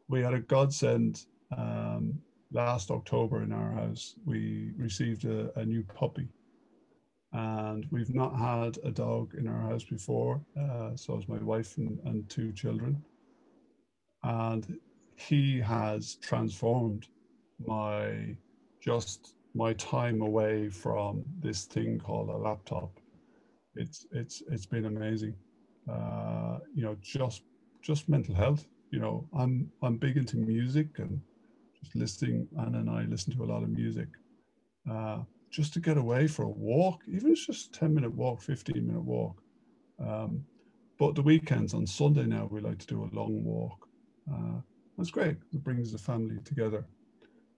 [0.08, 2.18] we had a godsend um,
[2.52, 4.14] last October in our house.
[4.24, 6.28] We received a, a, new puppy,
[7.32, 10.40] and we've not had a dog in our house before.
[10.58, 13.02] Uh, so it's my wife and, and two children,
[14.22, 14.78] and
[15.16, 17.08] he has transformed
[17.66, 18.36] my
[18.80, 22.90] just my time away from this thing called a laptop.
[23.74, 25.34] It's it's it's been amazing.
[25.90, 27.42] uh, you know, just
[27.82, 28.66] just mental health.
[28.90, 31.20] You know, I'm I'm big into music and
[31.82, 32.48] just listening.
[32.58, 34.08] Anna and I listen to a lot of music.
[34.90, 35.18] Uh,
[35.50, 39.02] just to get away for a walk, even it's just 10 minute walk, 15 minute
[39.02, 39.42] walk.
[40.04, 40.44] Um,
[40.98, 43.88] but the weekends on Sunday now, we like to do a long walk.
[44.32, 44.60] Uh,
[44.96, 45.36] that's great.
[45.52, 46.84] It brings the family together.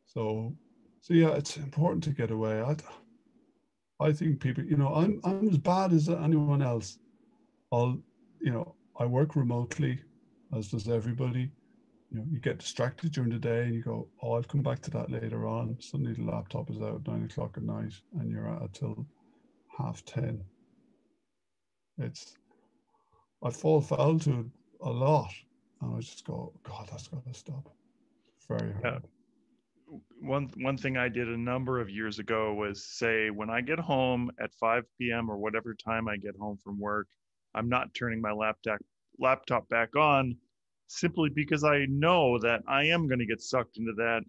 [0.07, 0.55] So,
[1.01, 2.61] so yeah, it's important to get away.
[2.63, 2.77] I,
[4.01, 6.99] I think people, you know, I'm I'm as bad as anyone else.
[7.73, 7.99] I'll,
[8.41, 10.01] you know, I work remotely,
[10.57, 11.51] as does everybody.
[12.11, 14.81] You know, you get distracted during the day and you go, oh, I'll come back
[14.83, 15.77] to that later on.
[15.79, 19.07] Suddenly the laptop is out nine o'clock at night and you're at it till
[19.77, 20.43] half ten.
[21.99, 22.37] It's
[23.43, 24.47] I fall foul to it
[24.81, 25.33] a lot,
[25.81, 27.69] and I just go, God, that's got to stop.
[28.49, 28.85] Very hard.
[28.85, 28.99] Yeah
[30.21, 33.79] one one thing I did a number of years ago was say when I get
[33.79, 35.31] home at 5 p.m.
[35.31, 37.09] or whatever time I get home from work,
[37.55, 38.79] I'm not turning my laptop
[39.19, 40.37] laptop back on
[40.89, 44.23] simply because I know that I am going to get sucked into that.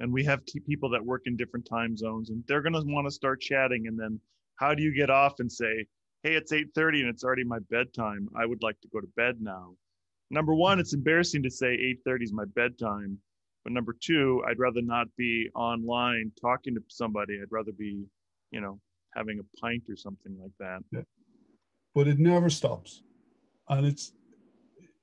[0.00, 2.82] And we have t- people that work in different time zones and they're going to
[2.84, 4.20] want to start chatting and then
[4.56, 5.86] how do you get off and say,
[6.22, 8.28] "Hey, it's 8:30 and it's already my bedtime.
[8.34, 9.76] I would like to go to bed now."
[10.30, 13.20] Number 1, it's embarrassing to say 8:30 is my bedtime
[13.64, 17.40] but number two, I'd rather not be online talking to somebody.
[17.40, 18.04] I'd rather be,
[18.50, 18.78] you know,
[19.14, 20.80] having a pint or something like that.
[20.92, 21.00] Yeah.
[21.94, 23.02] But it never stops.
[23.68, 24.12] And it's,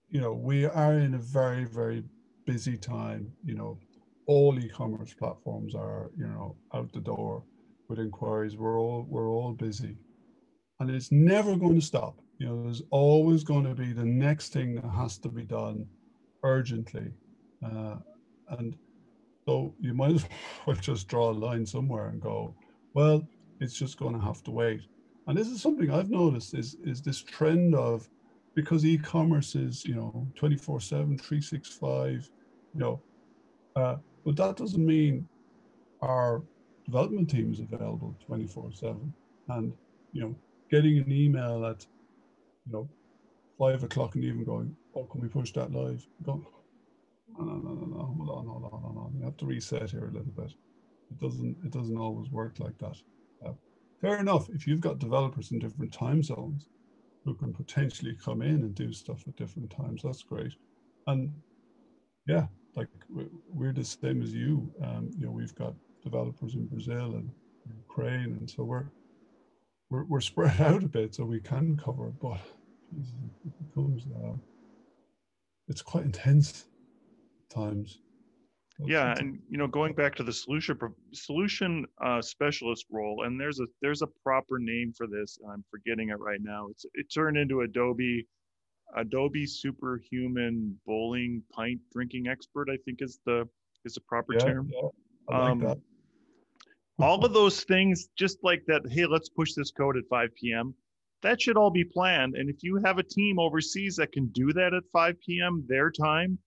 [0.09, 2.03] you know, we are in a very, very
[2.45, 3.31] busy time.
[3.43, 3.79] You know,
[4.27, 7.43] all e-commerce platforms are, you know, out the door
[7.87, 8.57] with inquiries.
[8.57, 9.95] We're all we're all busy.
[10.79, 12.19] And it's never going to stop.
[12.39, 15.85] You know, there's always going to be the next thing that has to be done
[16.43, 17.11] urgently.
[17.63, 17.97] Uh,
[18.49, 18.75] and
[19.45, 20.25] so you might as
[20.65, 22.55] well just draw a line somewhere and go,
[22.93, 23.27] well,
[23.59, 24.81] it's just going to have to wait.
[25.27, 28.09] And this is something I've noticed is, is this trend of,
[28.55, 32.29] because e-commerce is, you know, 24 seven, 365,
[32.73, 33.01] you know,
[33.75, 35.27] uh, but that doesn't mean
[36.01, 36.43] our
[36.85, 39.13] development team is available 24 seven.
[39.49, 39.73] And,
[40.13, 40.35] you know,
[40.69, 41.85] getting an email at,
[42.65, 42.89] you know,
[43.57, 46.05] five o'clock and even going, oh, can we push that live?
[46.23, 46.45] Go,
[47.37, 48.15] no, no, no, no, no.
[48.17, 49.15] Hold on, hold on, hold on.
[49.17, 50.53] You have to reset here a little bit.
[51.11, 51.57] It doesn't.
[51.65, 52.95] It doesn't always work like that.
[53.45, 53.53] Uh,
[54.01, 54.49] fair enough.
[54.49, 56.67] If you've got developers in different time zones
[57.23, 60.53] who can potentially come in and do stuff at different times, that's great.
[61.07, 61.31] And
[62.27, 62.87] yeah, like
[63.53, 64.71] we're the same as you.
[64.83, 67.29] Um, you know, we've got developers in Brazil and
[67.77, 68.85] Ukraine, and so we're
[69.89, 72.11] we're, we're spread out a bit, so we can cover.
[72.21, 72.39] But
[73.45, 74.35] it becomes uh,
[75.67, 76.65] it's quite intense
[77.49, 77.99] times.
[78.85, 80.77] Yeah, and you know, going back to the solution
[81.13, 85.37] solution uh, specialist role, and there's a there's a proper name for this.
[85.51, 86.67] I'm forgetting it right now.
[86.69, 88.27] It's it turned into Adobe
[88.95, 92.69] Adobe Superhuman Bowling Pint Drinking Expert.
[92.69, 93.47] I think is the
[93.85, 94.71] is the proper yeah, term.
[94.73, 94.89] Yeah,
[95.29, 95.77] I like um, that.
[96.99, 98.81] all of those things, just like that.
[98.89, 100.73] Hey, let's push this code at 5 p.m.
[101.23, 102.35] That should all be planned.
[102.35, 105.63] And if you have a team overseas that can do that at 5 p.m.
[105.67, 106.37] their time,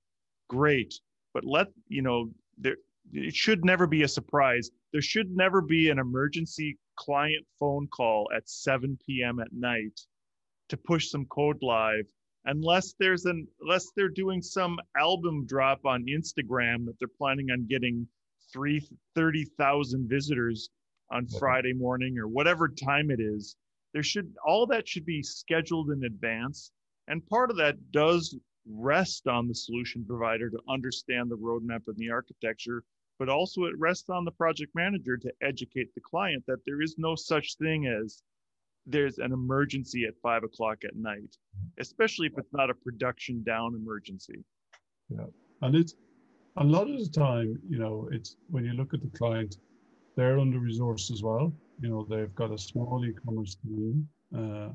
[0.49, 0.95] great.
[1.35, 2.77] But let, you know, there,
[3.13, 4.71] it should never be a surprise.
[4.93, 9.41] There should never be an emergency client phone call at 7 p.m.
[9.41, 10.01] at night
[10.69, 12.07] to push some code live
[12.47, 17.67] unless there's an unless they're doing some album drop on Instagram that they're planning on
[17.69, 18.07] getting
[18.53, 20.71] 30,000 visitors
[21.11, 21.39] on mm-hmm.
[21.39, 23.57] Friday morning or whatever time it is.
[23.93, 26.71] There should all that should be scheduled in advance.
[27.09, 31.97] And part of that does rest on the solution provider to understand the roadmap and
[31.97, 32.83] the architecture,
[33.19, 36.97] but also it rests on the project manager to educate the client that there is
[36.99, 38.23] no such thing as
[38.87, 41.37] there's an emergency at five o'clock at night,
[41.79, 44.45] especially if it's not a production down emergency.
[45.09, 45.27] Yeah.
[45.63, 45.95] And it's
[46.57, 49.57] a lot of the time, you know, it's when you look at the client,
[50.17, 51.53] they're under resourced as well.
[51.81, 54.69] You know, they've got a small e-commerce team, uh,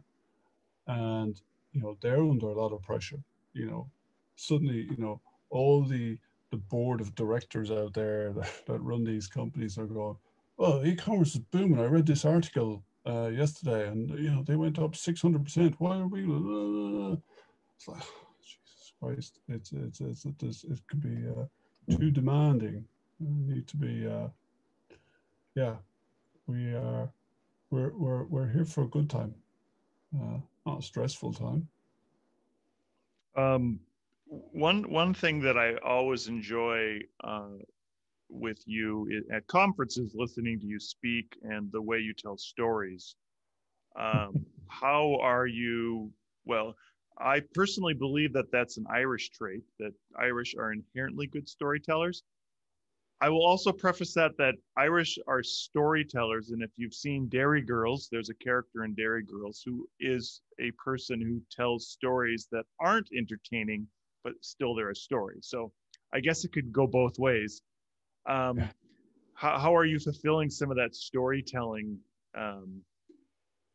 [0.87, 1.39] and
[1.71, 3.19] you know they're under a lot of pressure
[3.53, 3.89] you know,
[4.35, 6.17] suddenly, you know, all the
[6.51, 10.15] the board of directors out there that, that run these companies are going,
[10.57, 11.79] oh, e-commerce is booming.
[11.79, 15.75] I read this article uh, yesterday, and you know they went up six hundred percent.
[15.79, 16.21] Why are we?
[17.75, 19.39] It's like, oh, Jesus Christ!
[19.47, 22.83] It's it's it's, it's it could be uh, too demanding.
[23.19, 24.27] We need to be, uh,
[25.55, 25.75] yeah,
[26.47, 27.09] we are.
[27.71, 29.33] We're we're we're here for a good time,
[30.19, 31.67] uh, not a stressful time.
[33.39, 33.79] Um,
[34.25, 37.57] one one thing that I always enjoy uh,
[38.29, 43.15] with you at conferences, listening to you speak and the way you tell stories.
[43.99, 46.11] Um, how are you
[46.45, 46.75] well,
[47.17, 52.23] I personally believe that that's an Irish trait, that Irish are inherently good storytellers.
[53.21, 58.07] I will also preface that that Irish are storytellers, and if you've seen Derry Girls,
[58.09, 63.09] there's a character in Derry Girls who is a person who tells stories that aren't
[63.17, 63.87] entertaining,
[64.23, 65.39] but still they're a story.
[65.41, 65.71] So
[66.13, 67.61] I guess it could go both ways.
[68.25, 68.59] Um,
[69.33, 71.97] how, how are you fulfilling some of that storytelling
[72.37, 72.81] um,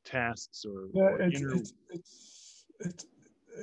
[0.04, 1.54] tasks or, yeah, or it's, inner...
[1.54, 3.06] it's, it's, it's,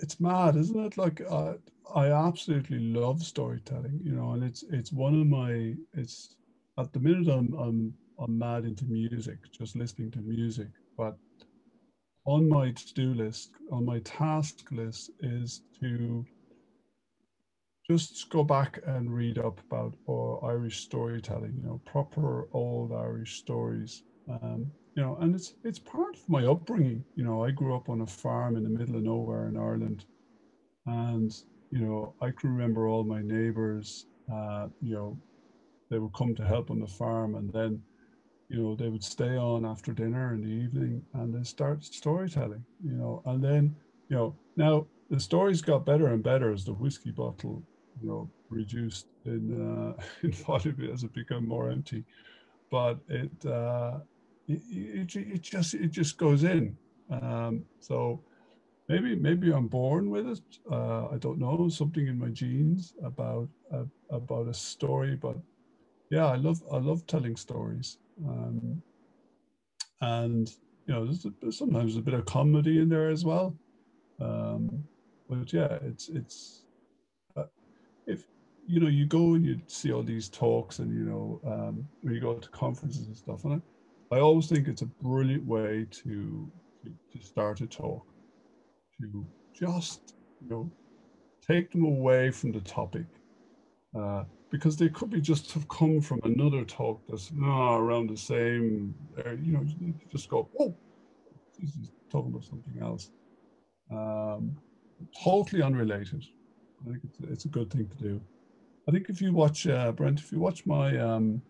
[0.02, 0.98] it's mad, isn't it?
[0.98, 1.54] Like uh,
[1.94, 6.36] I absolutely love storytelling, you know, and it's it's one of my it's
[6.78, 10.70] at the minute I'm I'm I'm mad into music, just listening to music.
[10.98, 11.18] But
[12.26, 16.26] on my to-do list, on my task list is to
[17.90, 23.38] just go back and read up about uh, Irish storytelling, you know, proper old Irish
[23.38, 24.04] stories.
[24.30, 27.04] Um, you know, and it's it's part of my upbringing.
[27.16, 30.06] You know, I grew up on a farm in the middle of nowhere in Ireland,
[30.86, 31.32] and
[31.72, 34.08] you know, I can remember all my neighbors.
[34.32, 35.18] Uh, you know,
[35.90, 37.82] they would come to help on the farm, and then,
[38.50, 42.66] you know, they would stay on after dinner in the evening, and then start storytelling.
[42.84, 43.76] You know, and then,
[44.10, 47.64] you know, now the stories got better and better as the whiskey bottle,
[48.02, 49.44] you know, reduced in
[49.98, 52.06] uh, in volume as it became more empty,
[52.72, 53.46] but it.
[53.46, 54.00] Uh,
[54.48, 56.76] it, it, it just it just goes in.
[57.10, 58.24] Um, so
[58.92, 60.42] maybe maybe I'm born with it.
[60.70, 65.38] Uh, I don't know something in my genes about uh, about a story, but
[66.10, 67.98] yeah, I love I love telling stories.
[68.28, 68.82] Um,
[70.02, 70.50] and
[70.88, 73.56] you know, there's, there's, sometimes a bit of comedy in there as well.
[74.20, 74.84] Um,
[75.30, 76.66] but yeah, it's it's
[77.38, 77.46] uh,
[78.08, 78.26] if
[78.68, 82.14] you know you go and you see all these talks and you know um, when
[82.14, 83.62] you go to conferences and stuff, and
[84.12, 86.52] I, I always think it's a brilliant way to,
[86.84, 88.06] to, to start a talk,
[89.02, 90.72] to just, you know,
[91.46, 93.06] take them away from the topic.
[93.98, 98.18] Uh, because they could be just have come from another talk that's oh, around the
[98.18, 98.94] same,
[99.42, 99.66] you know,
[100.12, 100.76] just go, oh,
[101.58, 101.78] he's
[102.10, 103.12] talking about something else.
[103.90, 104.58] Um,
[105.24, 106.26] totally unrelated.
[106.82, 108.22] I think it's, it's, a good thing to do.
[108.88, 111.42] I think if you watch, uh, Brent, if you watch my um,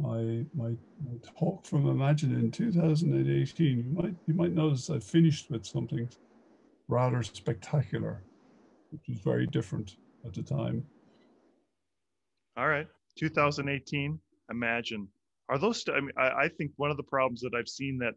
[0.00, 0.70] my, my,
[1.04, 6.08] my talk from Imagine in 2018, you might you might notice I finished with something
[6.88, 8.22] rather spectacular,
[8.90, 10.84] which was very different at the time.
[12.56, 12.86] All right,
[13.18, 14.18] 2018.
[14.50, 15.08] Imagine.
[15.48, 15.84] Are those?
[15.88, 18.14] I mean, I, I think one of the problems that I've seen that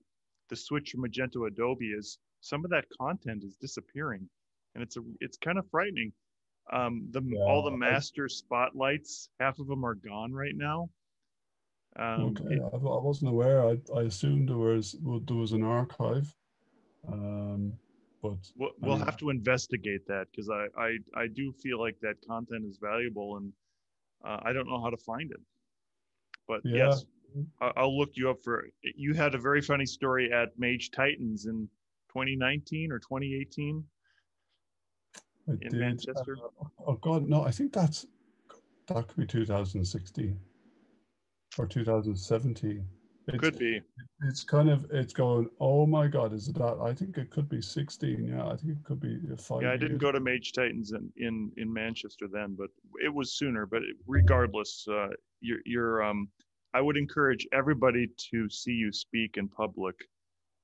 [0.49, 4.27] the switch from Magento Adobe is some of that content is disappearing,
[4.75, 6.11] and it's a it's kind of frightening.
[6.71, 10.89] Um, the yeah, all the master I, spotlights, half of them are gone right now.
[11.99, 13.67] Um, okay, it, I, I, wasn't aware.
[13.67, 14.95] I, I assumed there was
[15.27, 16.33] there was an archive,
[17.07, 17.73] um,
[18.21, 22.15] but we'll, we'll have to investigate that because I, I I do feel like that
[22.27, 23.53] content is valuable and
[24.25, 25.39] uh, I don't know how to find it.
[26.47, 26.87] But yeah.
[26.87, 27.05] yes,
[27.61, 28.67] I'll look you up for.
[28.95, 31.69] You had a very funny story at Mage Titans in
[32.09, 33.83] 2019 or 2018
[35.47, 35.73] I in did.
[35.73, 36.37] Manchester.
[36.43, 37.43] Uh, oh God, no!
[37.43, 38.07] I think that's
[38.87, 40.39] that could be 2016
[41.57, 42.85] or 2017.
[43.27, 43.81] It could be.
[44.27, 45.49] It's kind of it's going.
[45.61, 46.77] Oh my God, is it that?
[46.83, 48.27] I think it could be 16.
[48.27, 49.61] Yeah, I think it could be five.
[49.61, 52.69] Yeah, I didn't go to Mage Titans in in, in Manchester then, but
[53.01, 53.65] it was sooner.
[53.65, 55.07] But regardless, uh,
[55.39, 56.27] you're you're um,
[56.73, 59.95] I would encourage everybody to see you speak in public,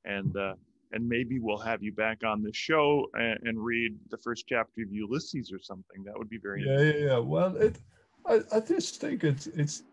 [0.04, 0.56] and uh,
[0.92, 4.82] and maybe we'll have you back on the show and, and read the first chapter
[4.82, 6.04] of Ulysses or something.
[6.04, 6.66] That would be very.
[6.66, 7.20] Yeah, yeah, yeah.
[7.20, 7.78] Well, it.
[8.26, 9.84] I, I just think it's it's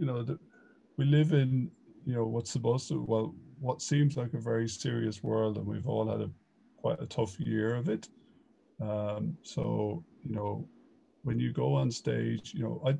[0.00, 0.38] you know, the,
[0.96, 1.70] we live in,
[2.06, 5.86] you know, what's supposed to, well, what seems like a very serious world, and we've
[5.86, 6.30] all had a
[6.78, 8.08] quite a tough year of it.
[8.80, 10.66] Um, so, you know,
[11.22, 12.96] when you go on stage, you know, I,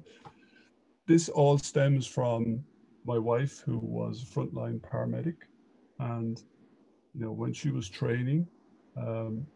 [1.06, 2.62] this all stems from
[3.06, 5.36] my wife, who was a frontline paramedic,
[5.98, 6.42] and
[7.14, 8.46] you know, when she was training,
[8.98, 9.46] um,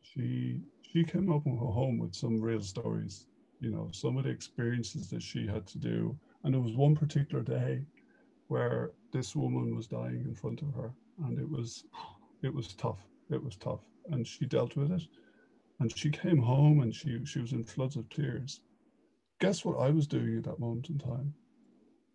[0.00, 3.26] she she came up home with some real stories.
[3.60, 6.94] You know, some of the experiences that she had to do and there was one
[6.96, 7.84] particular day
[8.48, 10.92] where this woman was dying in front of her,
[11.24, 11.84] and it was
[12.42, 13.06] it was tough.
[13.30, 13.80] It was tough,
[14.10, 15.02] and she dealt with it.
[15.78, 18.60] And she came home, and she she was in floods of tears.
[19.40, 21.34] Guess what I was doing at that moment in time?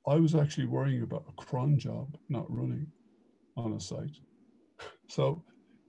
[0.08, 2.88] I was actually worrying about a cron job, not running
[3.58, 4.20] on a site.
[5.08, 5.44] So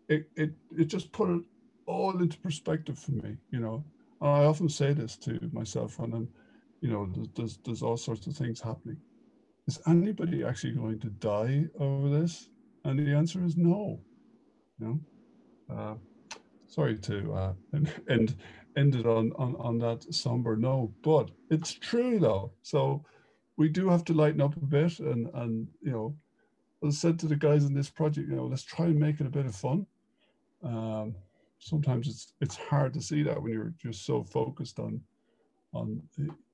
[0.09, 1.43] it it it just put it
[1.87, 3.83] all into perspective for me, you know.
[4.21, 6.29] And I often say this to myself when I'm
[6.81, 8.99] you know, there's, there's all sorts of things happening.
[9.67, 12.49] Is anybody actually going to die over this?
[12.85, 14.01] And the answer is no.
[14.79, 15.01] You
[15.69, 15.95] know, uh,
[16.69, 17.53] sorry to uh,
[18.09, 18.37] end
[18.77, 22.53] end it on, on on that somber note, but it's true though.
[22.63, 23.05] So
[23.57, 26.15] we do have to lighten up a bit, and and you know,
[26.85, 29.27] I said to the guys in this project, you know, let's try and make it
[29.27, 29.87] a bit of fun.
[30.63, 31.15] Um,
[31.59, 35.01] sometimes it's it's hard to see that when you're just so focused on
[35.73, 36.03] on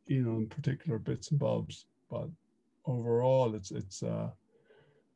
[0.06, 2.28] you know on particular bits and bobs, but
[2.86, 4.30] overall, it's it's uh,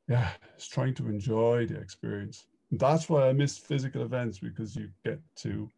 [0.09, 2.47] yeah, it's trying to enjoy the experience.
[2.73, 5.69] That's why I miss physical events because you get to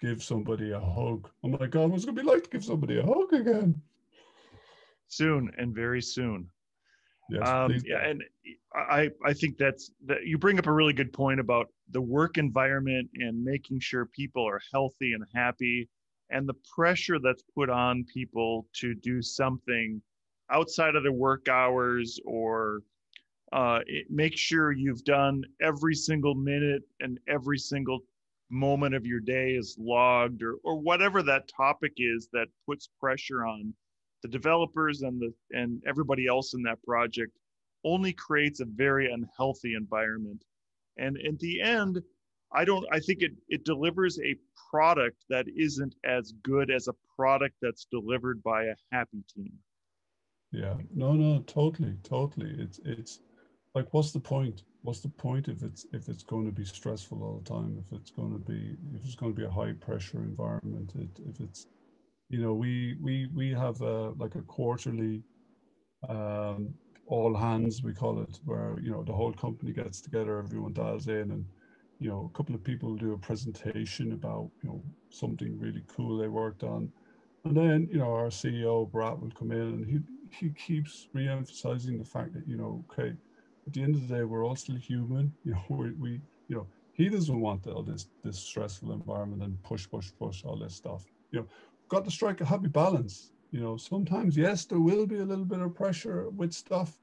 [0.00, 1.28] give somebody a hug.
[1.44, 3.80] Oh my God, what's it gonna be like to give somebody a hug again?
[5.08, 6.48] Soon and very soon.
[7.30, 8.22] Yes, um, yeah, and
[8.74, 12.38] I I think that's that you bring up a really good point about the work
[12.38, 15.88] environment and making sure people are healthy and happy,
[16.30, 20.00] and the pressure that's put on people to do something
[20.50, 22.80] outside of their work hours or
[23.52, 28.00] uh, it, make sure you've done every single minute and every single
[28.50, 33.44] moment of your day is logged or or whatever that topic is that puts pressure
[33.44, 33.74] on
[34.22, 37.32] the developers and the and everybody else in that project
[37.84, 40.44] only creates a very unhealthy environment.
[40.96, 42.02] And at the end
[42.52, 44.36] i don't i think it it delivers a
[44.70, 49.52] product that isn't as good as a product that's delivered by a happy team.
[50.52, 50.74] Yeah.
[50.94, 52.54] No no totally totally.
[52.58, 53.20] It's it's
[53.74, 54.62] like what's the point?
[54.82, 57.82] What's the point if it's if it's going to be stressful all the time?
[57.84, 61.22] If it's going to be if it's going to be a high pressure environment it,
[61.28, 61.66] if it's
[62.28, 65.22] you know we we we have a like a quarterly
[66.08, 66.72] um
[67.06, 71.08] all hands we call it where you know the whole company gets together everyone dials
[71.08, 71.44] in and
[71.98, 76.16] you know a couple of people do a presentation about you know something really cool
[76.16, 76.90] they worked on
[77.44, 79.98] and then you know our ceo Brat will come in and he
[80.30, 83.14] he keeps re-emphasizing the fact that you know okay
[83.68, 85.32] at the end of the day, we're all still human.
[85.44, 86.10] You know, we, we
[86.48, 90.56] you know, he doesn't want all this this stressful environment and push, push, push, all
[90.56, 91.04] this stuff.
[91.32, 91.46] You know,
[91.88, 93.32] got to strike a happy balance.
[93.50, 96.98] You know, sometimes yes, there will be a little bit of pressure with stuff,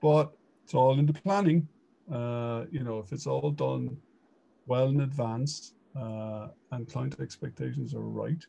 [0.00, 0.32] but
[0.64, 1.68] it's all in the planning.
[2.12, 3.96] Uh, you know, if it's all done
[4.72, 8.42] well in advance uh, and client expectations are right,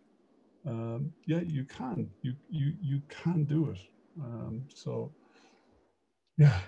[0.65, 2.09] um, yeah, you can.
[2.21, 3.81] You you you can do it.
[4.21, 5.11] Um, so
[6.37, 6.59] yeah,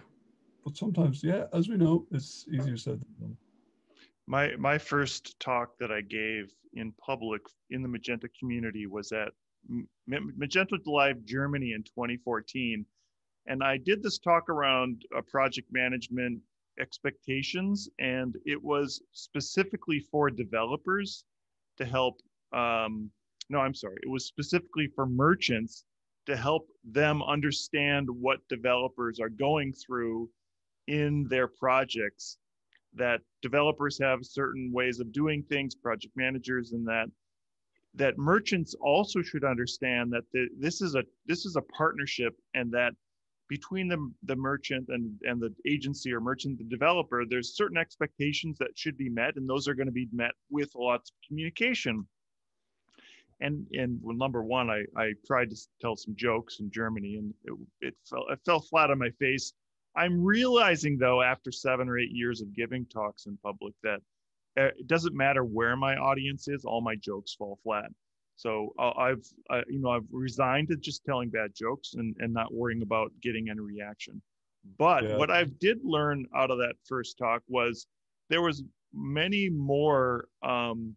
[0.66, 3.38] but sometimes, yeah, as we know, it's easier said than done.
[4.28, 9.32] My my first talk that I gave in public in the Magento community was at
[10.44, 12.86] Magento Live Germany in 2014,
[13.48, 16.42] and I did this talk around uh, project management
[16.80, 21.24] expectations, and it was specifically for developers
[21.78, 22.22] to help.
[22.54, 23.10] Um,
[23.50, 25.86] no, I'm sorry, it was specifically for merchants
[26.26, 30.30] to help them understand what developers are going through
[30.88, 32.38] in their projects
[32.96, 37.08] that developers have certain ways of doing things project managers and that
[37.94, 42.72] that merchants also should understand that the, this is a this is a partnership and
[42.72, 42.94] that
[43.48, 48.58] between the, the merchant and, and the agency or merchant the developer there's certain expectations
[48.58, 52.06] that should be met and those are going to be met with lots of communication
[53.42, 57.34] and and well, number one I, I tried to tell some jokes in germany and
[57.44, 59.54] it, it fell it fell flat on my face
[59.96, 64.02] I'm realizing though, after seven or eight years of giving talks in public, that
[64.58, 67.90] uh, it doesn't matter where my audience is, all my jokes fall flat.
[68.36, 72.34] So uh, I've, uh, you know, I've resigned to just telling bad jokes and, and
[72.34, 74.22] not worrying about getting any reaction.
[74.78, 75.18] But yeah.
[75.18, 77.88] what I did learn out of that first talk was
[78.30, 78.64] there was
[78.94, 80.96] many more um,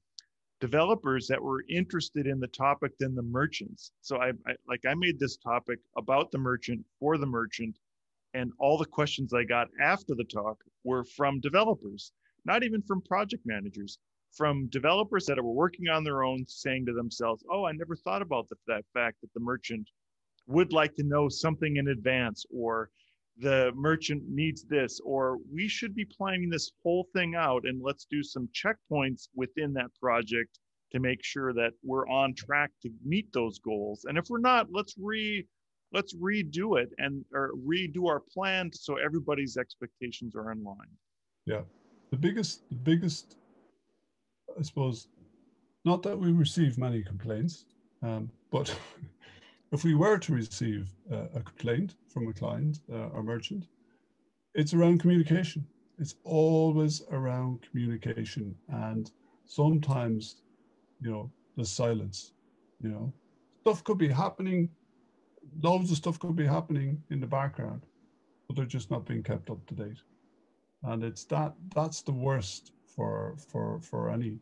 [0.61, 3.93] developers that were interested in the topic than the merchants.
[4.01, 7.79] So I, I like I made this topic about the merchant for the merchant
[8.35, 12.13] and all the questions I got after the talk were from developers,
[12.45, 13.99] not even from project managers,
[14.37, 18.23] from developers that were working on their own, saying to themselves, Oh, I never thought
[18.23, 19.89] about the, that fact that the merchant
[20.47, 22.91] would like to know something in advance, or
[23.39, 28.07] the merchant needs this, or we should be planning this whole thing out and let's
[28.11, 30.59] do some checkpoints within that project
[30.91, 34.07] to make sure that we're on track to meet those goals.
[34.09, 35.47] And if we're not, let's re
[35.93, 40.77] let's redo it and or redo our plan so everybody's expectations are in line
[41.47, 41.63] yeah
[42.11, 43.37] the biggest the biggest
[44.59, 45.09] i suppose
[45.85, 47.67] not that we receive many complaints
[48.03, 48.75] um, but
[49.73, 53.67] if we were to receive uh, a complaint from a client uh, or merchant
[54.55, 55.67] it's around communication
[55.99, 59.13] it's always around communication and
[59.47, 60.43] sometimes
[61.01, 62.33] you know the silence
[62.81, 63.13] you know
[63.63, 64.69] stuff could be happening
[65.63, 67.83] loads of stuff could be happening in the background,
[68.47, 70.03] but they're just not being kept up to date.
[70.85, 74.39] and it's that that's the worst for for for any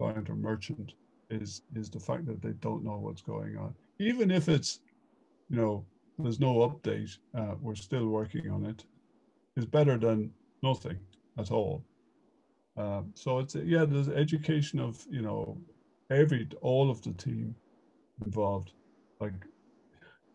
[0.00, 0.94] client or merchant
[1.30, 3.74] is is the fact that they don't know what's going on.
[3.98, 4.80] Even if it's,
[5.50, 5.84] you know,
[6.18, 8.84] there's no update, uh, we're still working on it.
[9.56, 10.30] Is better than
[10.62, 10.98] nothing
[11.38, 11.84] at all.
[12.76, 15.58] Um, so it's yeah, there's education of you know
[16.10, 17.54] every all of the team
[18.24, 18.72] involved.
[19.20, 19.34] Like,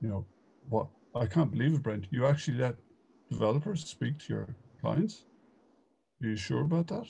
[0.01, 0.25] you know,
[0.69, 2.07] what I can't believe it, Brent.
[2.11, 2.75] You actually let
[3.31, 4.47] developers speak to your
[4.81, 5.25] clients.
[6.21, 7.07] Are you sure about that?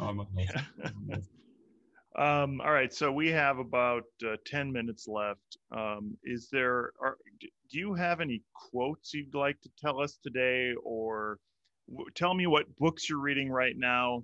[0.00, 0.20] I'm
[2.16, 5.58] um, all right, so we have about uh, 10 minutes left.
[5.70, 10.72] Um, is there, are, do you have any quotes you'd like to tell us today
[10.84, 11.38] or
[11.90, 14.22] w- tell me what books you're reading right now?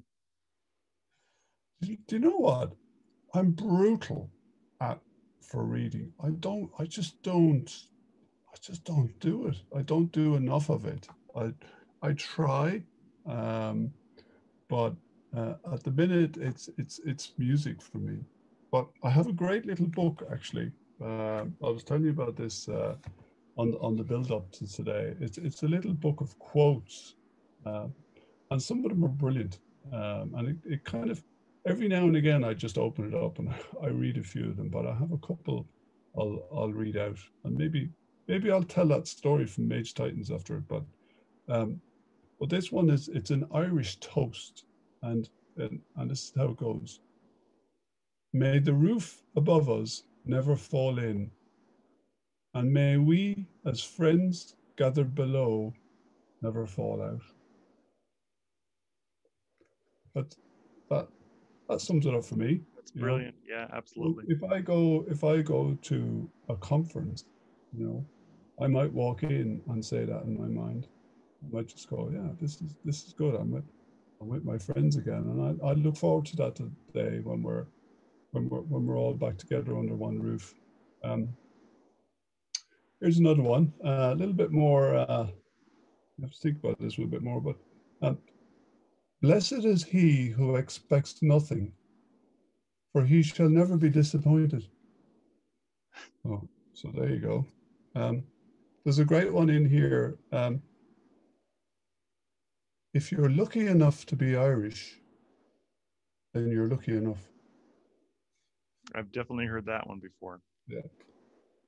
[1.83, 2.73] Do you know what?
[3.35, 4.31] I'm brutal
[4.81, 5.01] at
[5.41, 6.13] for reading.
[6.23, 7.71] I don't, I just don't,
[8.53, 9.57] I just don't do it.
[9.77, 11.09] I don't do enough of it.
[11.35, 11.53] I,
[12.03, 12.83] I try,
[13.27, 13.93] um,
[14.69, 14.95] but
[15.37, 18.19] uh, at the minute it's it's it's music for me.
[18.71, 20.71] But I have a great little book actually.
[21.03, 22.97] Uh, I was telling you about this uh,
[23.57, 25.15] on on the build up to today.
[25.21, 27.15] It's it's a little book of quotes,
[27.67, 27.87] uh,
[28.51, 29.59] and some of them are brilliant.
[29.93, 31.23] Um, and it, it kind of
[31.67, 33.53] every now and again I just open it up and
[33.83, 34.69] I read a few of them.
[34.69, 35.67] But I have a couple
[36.19, 37.89] I'll I'll read out, and maybe
[38.29, 40.69] maybe I'll tell that story from Mage Titans after it.
[40.69, 40.85] But
[41.49, 41.81] um,
[42.39, 44.65] well, this one is it's an Irish toast,
[45.03, 47.01] and and, and this is how it goes.
[48.33, 51.31] May the roof above us never fall in,
[52.55, 55.73] and may we, as friends gathered below,
[56.43, 57.23] never fall out.
[60.15, 60.35] But
[60.91, 61.09] that
[61.69, 62.61] that sums it up for me.
[62.77, 63.35] That's brilliant.
[63.49, 63.57] Know?
[63.57, 64.25] Yeah, absolutely.
[64.29, 67.25] If I go if I go to a conference,
[67.77, 68.05] you know,
[68.63, 70.87] I might walk in and say that in my mind.
[71.43, 73.35] I might just go, yeah, this is this is good.
[73.35, 73.65] I'm with
[74.21, 76.61] I'm with my friends again, and I, I look forward to that
[76.93, 77.65] day when we're
[78.33, 80.55] when we're when we're all back together under one roof.
[81.03, 81.31] Um,
[83.01, 84.95] here's another one, uh, a little bit more.
[84.95, 87.57] Uh, I have to think about this a little bit more, but
[88.03, 88.15] uh,
[89.23, 91.73] blessed is he who expects nothing,
[92.93, 94.67] for he shall never be disappointed.
[96.29, 97.47] Oh, so there you go.
[97.95, 98.23] Um,
[98.85, 100.19] there's a great one in here.
[100.31, 100.61] Um,
[102.93, 105.01] if you're lucky enough to be Irish,
[106.35, 107.29] then you're lucky enough.
[108.95, 110.41] I've definitely heard that one before.
[110.67, 110.81] Yeah.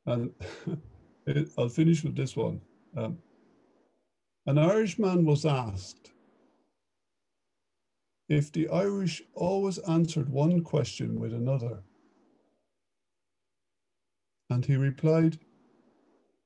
[0.07, 0.33] And
[1.59, 2.61] I'll finish with this one.
[2.97, 3.19] Um,
[4.47, 6.11] an Irishman was asked
[8.29, 11.83] if the Irish always answered one question with another.
[14.51, 15.39] And he replied,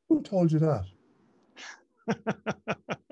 [0.08, 0.86] Who told you that?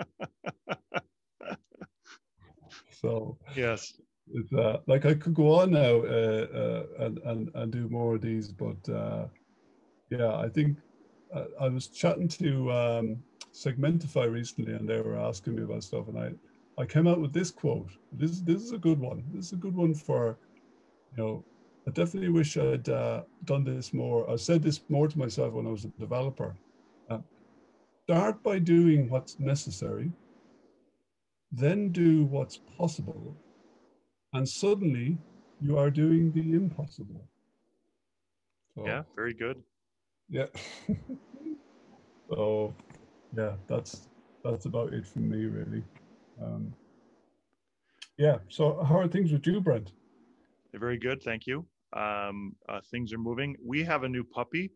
[3.04, 4.00] So yes,
[4.32, 8.14] it's uh, like I could go on now uh, uh, and, and and do more
[8.14, 9.26] of these, but uh,
[10.10, 10.78] yeah, I think
[11.34, 16.08] uh, I was chatting to um, Segmentify recently, and they were asking me about stuff,
[16.08, 16.30] and I
[16.80, 17.90] I came out with this quote.
[18.12, 19.22] This this is a good one.
[19.34, 20.38] This is a good one for
[21.14, 21.44] you know.
[21.86, 24.30] I definitely wish I'd uh, done this more.
[24.30, 26.56] I said this more to myself when I was a developer.
[27.10, 27.18] Uh,
[28.06, 30.10] start by doing what's necessary
[31.56, 33.36] then do what's possible,
[34.32, 35.18] and suddenly
[35.60, 37.28] you are doing the impossible.
[38.74, 39.62] So, yeah, very good.
[40.28, 40.46] Yeah.
[42.30, 42.74] so,
[43.36, 44.08] yeah, that's
[44.42, 45.84] that's about it from me, really.
[46.42, 46.74] Um,
[48.18, 48.38] yeah.
[48.48, 49.92] So, how are things with you, Brent?
[50.70, 51.66] They're very good, thank you.
[51.92, 53.56] Um, uh, things are moving.
[53.64, 54.72] We have a new puppy.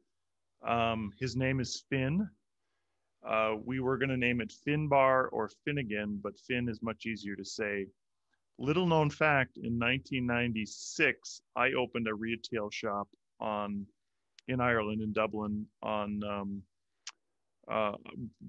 [0.66, 2.29] Um, his name is Finn.
[3.27, 7.37] Uh, we were going to name it Finbar or Finnegan, but Finn is much easier
[7.37, 7.87] to say.
[8.59, 13.09] Little known fact in 1996, I opened a retail shop
[13.41, 13.87] on
[14.49, 16.62] in Ireland, in Dublin, on um,
[17.71, 17.93] uh,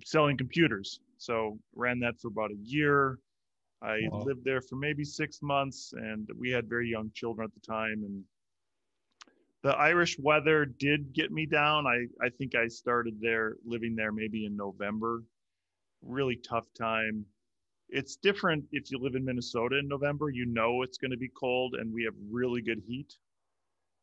[0.06, 1.00] selling computers.
[1.18, 3.20] So ran that for about a year.
[3.82, 4.24] I wow.
[4.24, 8.04] lived there for maybe six months, and we had very young children at the time,
[8.06, 8.24] and
[9.64, 11.86] the Irish weather did get me down.
[11.86, 15.24] I, I think I started there living there maybe in November.
[16.02, 17.26] Really tough time.
[17.90, 21.30] It's different if you live in Minnesota in November, you know it's going to be
[21.30, 23.14] cold and we have really good heat.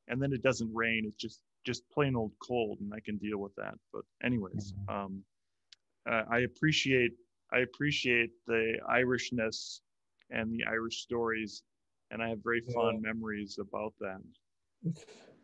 [0.09, 3.39] And then it doesn't rain, it's just just plain old cold and I can deal
[3.39, 3.75] with that.
[3.93, 5.05] But anyways, mm-hmm.
[5.05, 5.25] um
[6.11, 7.13] uh, I appreciate
[7.53, 9.81] I appreciate the Irishness
[10.31, 11.63] and the Irish stories
[12.11, 13.13] and I have very fond yeah.
[13.13, 14.21] memories about that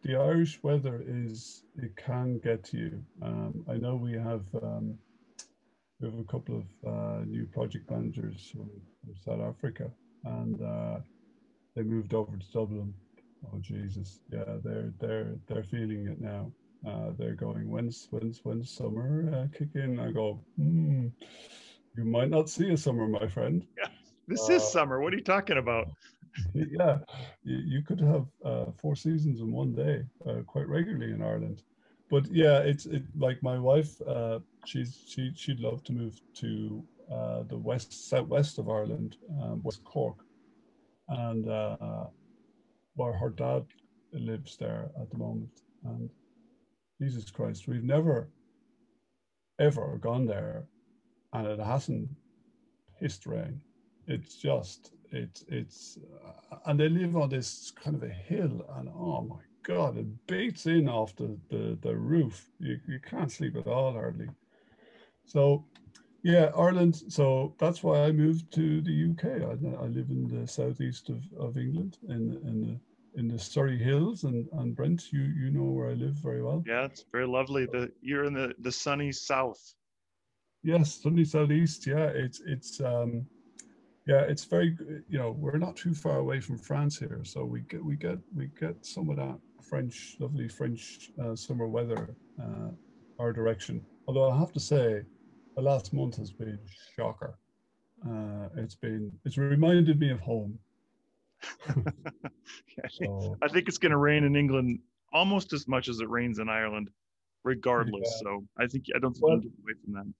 [0.02, 3.04] the Irish weather is it can get to you.
[3.22, 4.98] Um, I know we have um,
[6.00, 9.90] we have a couple of uh, new project managers from, from South Africa,
[10.24, 10.98] and uh,
[11.76, 12.92] they moved over to Dublin.
[13.46, 16.50] Oh Jesus, yeah, they're they're they're feeling it now.
[16.86, 20.00] Uh, they're going when's when's when's summer uh, kick in?
[20.00, 21.06] I go, hmm,
[21.96, 23.64] you might not see a summer, my friend.
[23.78, 23.88] Yeah,
[24.26, 25.00] this is uh, summer.
[25.00, 25.86] What are you talking about?
[26.54, 26.98] yeah,
[27.44, 31.62] you, could have uh, four seasons in one day uh, quite regularly in Ireland.
[32.10, 34.00] But yeah, it's it, like my wife.
[34.02, 39.62] Uh, she's she she'd love to move to uh, the west southwest of Ireland, um,
[39.62, 40.18] West Cork,
[41.08, 42.06] and uh,
[42.94, 43.64] where her dad
[44.12, 45.62] lives there at the moment.
[45.84, 46.10] And
[47.00, 48.28] Jesus Christ, we've never
[49.58, 50.64] ever gone there,
[51.32, 52.08] and it hasn't
[53.00, 53.60] pissed rain.
[54.06, 58.88] It's just it's it's uh, and they live on this kind of a hill and
[58.88, 63.56] oh my god it beats in off the the, the roof you, you can't sleep
[63.56, 64.28] at all hardly
[65.24, 65.64] so
[66.22, 70.46] yeah ireland so that's why i moved to the uk i, I live in the
[70.46, 72.80] southeast of, of england in in the
[73.14, 76.64] in the Surrey Hills and and Brent, you you know where I live very well.
[76.66, 77.66] Yeah, it's very lovely.
[77.66, 79.74] The you're in the the sunny south.
[80.62, 81.86] Yes, sunny southeast.
[81.86, 83.26] Yeah, it's it's um
[84.06, 84.76] yeah, it's very
[85.08, 88.18] you know we're not too far away from France here, so we get we get
[88.34, 92.70] we get some of that French lovely French uh, summer weather uh,
[93.18, 93.84] our direction.
[94.08, 95.02] Although I have to say,
[95.54, 96.58] the last month has been
[96.96, 97.38] shocker.
[98.04, 100.58] Uh, it's been it's reminded me of home.
[102.90, 104.80] so, I think it's going to rain in England
[105.12, 106.90] almost as much as it rains in Ireland,
[107.44, 108.08] regardless.
[108.16, 108.30] Yeah.
[108.30, 110.12] So I think I don't think well, get away from that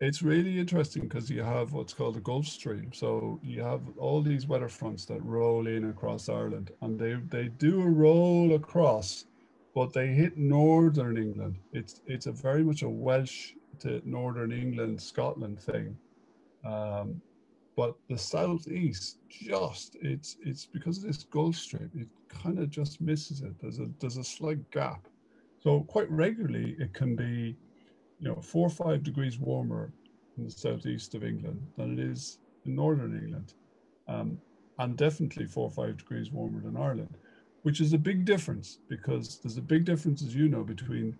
[0.00, 2.92] it's really interesting because you have what's called a Gulf Stream.
[2.92, 7.48] So you have all these weather fronts that roll in across Ireland, and they they
[7.48, 9.24] do roll across,
[9.74, 11.58] but they hit northern England.
[11.72, 15.96] It's it's a very much a Welsh to northern England Scotland thing.
[16.64, 17.20] Um,
[17.76, 23.00] but the southeast just it's it's because of this Gulf Stream, it kind of just
[23.00, 23.54] misses it.
[23.60, 25.08] There's a there's a slight gap.
[25.60, 27.56] So quite regularly it can be
[28.18, 29.92] you know, four or five degrees warmer
[30.36, 33.54] in the southeast of England than it is in northern England,
[34.08, 34.38] um,
[34.78, 37.16] and definitely four or five degrees warmer than Ireland,
[37.62, 41.16] which is a big difference because there's a big difference, as you know, between,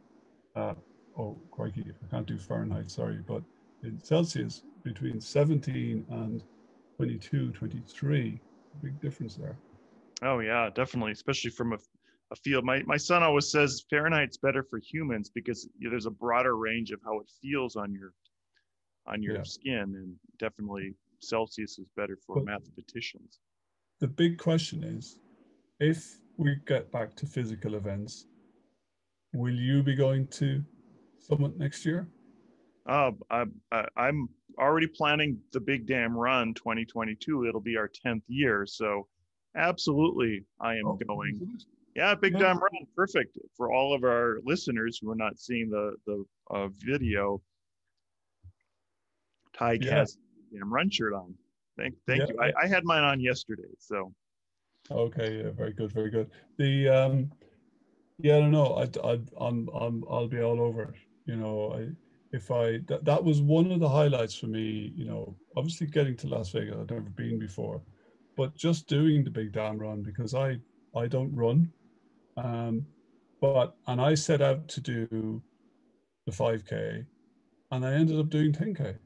[0.56, 0.74] uh,
[1.18, 3.42] oh, crikey, I can't do Fahrenheit, sorry, but
[3.82, 6.42] in Celsius, between 17 and
[6.96, 8.40] 22, 23,
[8.82, 9.56] big difference there.
[10.22, 11.78] Oh yeah, definitely, especially from a
[12.30, 12.64] a field.
[12.64, 16.56] My my son always says Fahrenheit's better for humans because you know, there's a broader
[16.56, 18.12] range of how it feels on your
[19.06, 19.42] on your yeah.
[19.42, 23.38] skin, and definitely Celsius is better for but mathematicians.
[24.00, 25.18] The big question is,
[25.80, 28.26] if we get back to physical events,
[29.32, 30.62] will you be going to
[31.18, 32.08] Summit next year?
[32.86, 37.46] Uh, I, I, I'm already planning the Big Dam Run 2022.
[37.46, 39.06] It'll be our 10th year, so
[39.56, 41.58] absolutely I am oh, going.
[41.98, 42.38] Yeah, Big yeah.
[42.38, 46.68] Dam Run, perfect for all of our listeners who are not seeing the the uh,
[46.78, 47.42] video.
[49.58, 49.96] Tadhg yeah.
[49.96, 50.16] has
[50.52, 51.34] Dam Run shirt on.
[51.76, 52.26] Thank, thank yeah.
[52.28, 52.40] you.
[52.40, 54.12] I, I had mine on yesterday, so.
[54.92, 56.30] Okay, yeah, very good, very good.
[56.56, 57.32] The um,
[58.20, 58.76] yeah, I don't know.
[58.76, 60.94] I I I'm, I'm I'll be all over it.
[61.26, 61.88] You know, I
[62.30, 64.92] if I that, that was one of the highlights for me.
[64.94, 67.82] You know, obviously getting to Las Vegas, I'd never been before,
[68.36, 70.58] but just doing the Big Dam Run because I
[70.94, 71.72] I don't run.
[72.44, 72.86] Um,
[73.40, 75.42] but and I set out to do
[76.26, 77.04] the 5k
[77.70, 78.96] and I ended up doing 10k.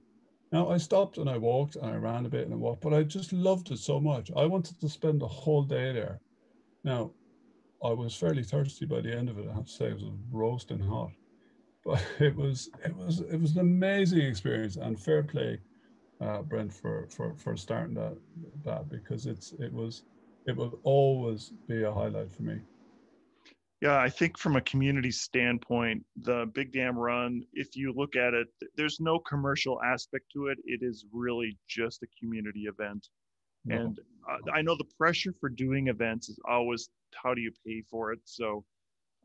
[0.53, 2.93] Now I stopped and I walked and I ran a bit and I walked, but
[2.93, 4.30] I just loved it so much.
[4.37, 6.20] I wanted to spend the whole day there.
[6.85, 7.12] Now
[7.83, 9.49] I was fairly thirsty by the end of it.
[9.51, 11.12] I have to say it was roasting hot,
[11.85, 15.59] but it was it was it was an amazing experience and fair play,
[16.20, 18.16] uh, Brent for for for starting that
[18.64, 20.03] that because it's it was
[20.47, 22.61] it will always be a highlight for me.
[23.83, 28.33] Yeah, I think from a community standpoint, the Big Dam Run, if you look at
[28.33, 30.59] it, there's no commercial aspect to it.
[30.64, 33.09] It is really just a community event.
[33.64, 33.74] No.
[33.74, 33.99] And
[34.30, 38.12] uh, I know the pressure for doing events is always how do you pay for
[38.12, 38.20] it?
[38.24, 38.64] So,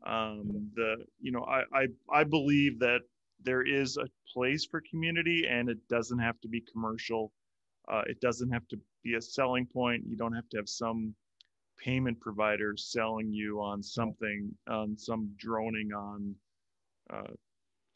[0.04, 3.02] um, the you know, I, I I believe that
[3.40, 7.30] there is a place for community, and it doesn't have to be commercial.
[7.88, 10.02] Uh, it doesn't have to be a selling point.
[10.04, 11.14] You don't have to have some
[11.82, 16.34] payment providers selling you on something on some droning on
[17.12, 17.32] uh,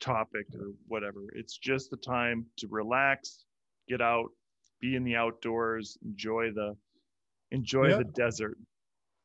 [0.01, 1.21] topic or whatever.
[1.35, 3.45] It's just the time to relax
[3.89, 4.29] get out
[4.81, 6.77] be in the outdoors enjoy the
[7.51, 7.99] enjoy yeah.
[7.99, 8.59] the desert.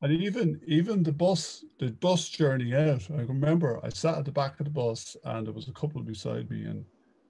[0.02, 3.10] And even even the bus the bus journey out.
[3.12, 6.02] I remember i sat at the back of the bus and there was a couple
[6.02, 6.86] beside me and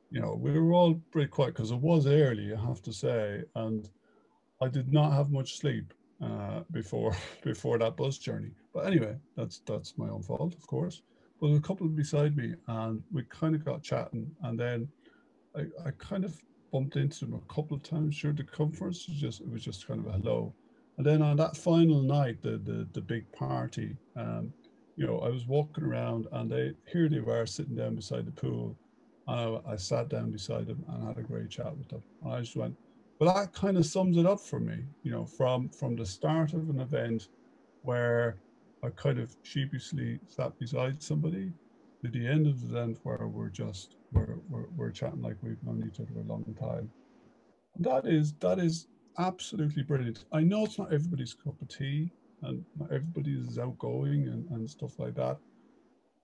[0.09, 3.43] you know, we were all pretty quiet because it was early, I have to say,
[3.55, 3.89] and
[4.61, 8.51] I did not have much sleep uh, before before that bus journey.
[8.74, 11.01] But anyway, that's that's my own fault, of course.
[11.39, 14.88] But a couple beside me, and we kind of got chatting, and then
[15.55, 16.36] I, I kind of
[16.72, 19.05] bumped into them a couple of times during the conference.
[19.07, 20.53] It was just it was just kind of a hello,
[20.97, 24.51] and then on that final night, the the, the big party, um,
[24.95, 28.32] you know, I was walking around, and they here they were sitting down beside the
[28.32, 28.76] pool,
[29.28, 32.03] and I, I sat down beside them and had a great chat with them.
[32.24, 32.76] And I just went,
[33.20, 36.53] well, that kind of sums it up for me, you know, from from the start
[36.53, 37.30] of an event
[37.82, 38.38] where
[38.84, 41.51] I kind of sheepishly sat beside somebody
[42.03, 45.61] to the end of the event where we're just we're, we're, we're chatting like we've
[45.63, 46.89] known each other a long time.
[47.76, 48.88] And that is that is
[49.18, 50.26] absolutely brilliant.
[50.32, 52.11] I know it's not everybody's cup of tea
[52.43, 55.38] and not everybody is outgoing and, and stuff like that.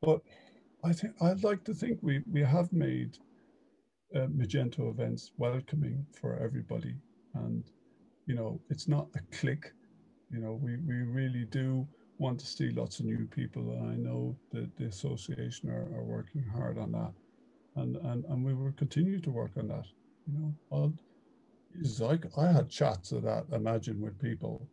[0.02, 0.22] But
[0.84, 3.18] I think I'd like to think we we have made
[4.16, 6.96] uh, Magento events welcoming for everybody,
[7.36, 7.64] and
[8.26, 9.72] you know it's not a clique.
[10.32, 11.88] You know we we really do
[12.20, 16.04] want to see lots of new people, and I know that the association are, are
[16.04, 17.14] working hard on that,
[17.76, 19.86] and and and we will continue to work on that.
[20.28, 20.94] You know, I'll,
[22.00, 24.68] like I had chats of that imagine with people.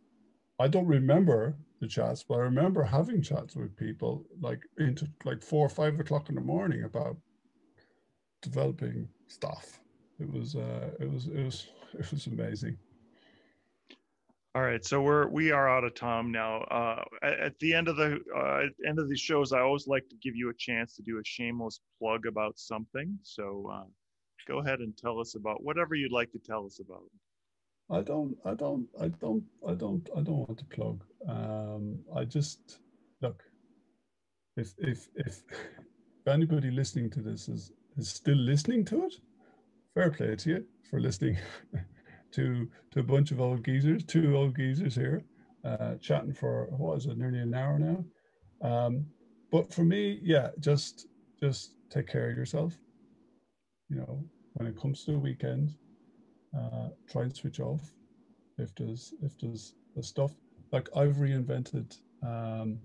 [0.59, 5.41] I don't remember the chats, but I remember having chats with people like into like
[5.41, 7.17] four or five o'clock in the morning about
[8.41, 9.79] developing stuff.
[10.19, 12.77] It was uh, it was it was it was amazing.
[14.53, 16.57] All right, so we're we are out of time now.
[16.63, 20.09] Uh, at, at, the end of the uh, end of these shows, I always like
[20.09, 23.17] to give you a chance to do a shameless plug about something.
[23.23, 23.85] So uh,
[24.47, 27.03] go ahead and tell us about whatever you'd like to tell us about.
[27.89, 31.03] I don't, I don't, I don't, I don't, I don't want to plug.
[31.29, 32.79] Um, I just
[33.21, 33.43] look.
[34.57, 39.15] If if if if anybody listening to this is is still listening to it,
[39.93, 41.37] fair play to you for listening
[42.31, 45.23] to to a bunch of old geezers, two old geezers here,
[45.63, 48.03] uh, chatting for what is it, nearly an hour now.
[48.61, 49.05] Um,
[49.51, 51.07] but for me, yeah, just
[51.39, 52.77] just take care of yourself.
[53.89, 54.23] You know,
[54.53, 55.75] when it comes to the weekend,
[56.57, 57.81] uh, try and switch off.
[58.57, 60.31] If there's if there's the stuff
[60.71, 62.79] like I've reinvented, um,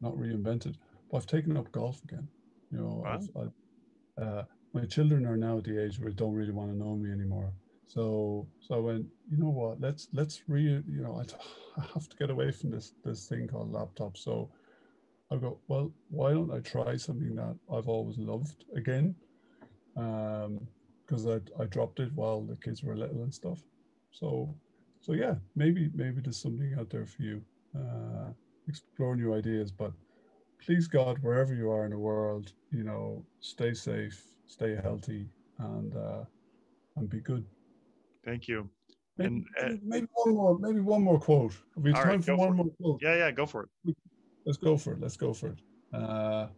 [0.00, 0.76] not reinvented,
[1.10, 2.28] but I've taken up golf again.
[2.70, 3.14] You know, wow.
[3.14, 3.52] I've, I've,
[4.20, 4.44] uh,
[4.74, 7.10] my children are now at the age where they don't really want to know me
[7.10, 7.52] anymore.
[7.86, 9.80] So so I went, you know what?
[9.80, 13.48] Let's let's re you know I, I have to get away from this this thing
[13.48, 14.16] called laptop.
[14.16, 14.50] So
[15.32, 19.16] I go, well, why don't I try something that I've always loved again?
[19.94, 23.60] Because um, I I dropped it while the kids were little and stuff.
[24.12, 24.56] So
[25.00, 27.42] so yeah, maybe maybe there's something out there for you.
[27.78, 28.32] Uh,
[28.68, 29.92] explore new ideas, but
[30.64, 35.28] please God, wherever you are in the world, you know, stay safe, stay healthy,
[35.58, 36.24] and uh,
[36.96, 37.44] and be good.
[38.24, 38.68] Thank you.
[39.18, 41.54] Maybe, and uh, maybe one more, maybe one more quote.
[41.76, 43.00] we time right, for one for more quote.
[43.02, 43.96] Yeah, yeah, go for it.
[44.44, 45.00] Let's go for it.
[45.00, 45.58] Let's go for it.
[45.92, 46.48] Uh,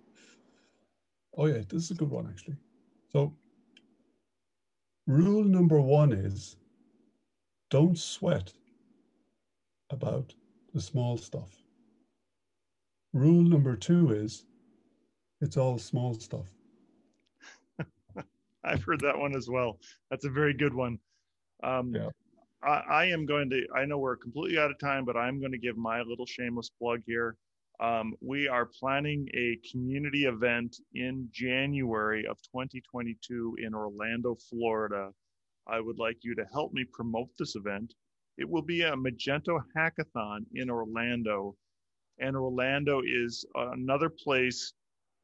[1.37, 2.57] oh yeah, this is a good one actually.
[3.13, 3.33] So,
[5.07, 6.57] rule number one is
[7.71, 8.53] don't sweat
[9.91, 10.35] about
[10.75, 11.63] the small stuff.
[13.13, 14.45] Rule number two is
[15.41, 16.47] it's all small stuff.
[18.65, 19.79] I've heard that one as well.
[20.11, 20.99] That's a very good one.
[21.63, 22.09] Um, yeah.
[22.63, 25.53] I, I, am going to, I know we're completely out of time, but I'm going
[25.53, 27.37] to give my little shameless plug here.
[27.81, 35.11] Um, we are planning a community event in January of 2022 in Orlando, Florida.
[35.69, 37.95] I would like you to help me promote this event.
[38.37, 41.55] It will be a Magento hackathon in Orlando.
[42.21, 44.73] And Orlando is another place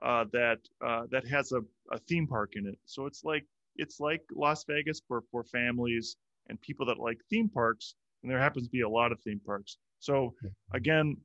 [0.03, 1.61] uh, that uh, that has a,
[1.92, 2.78] a theme park in it.
[2.84, 6.16] So it's like it's like Las Vegas for, for families
[6.49, 9.40] and people that like theme parks, and there happens to be a lot of theme
[9.45, 9.78] parks.
[9.99, 10.34] So
[10.72, 11.16] again,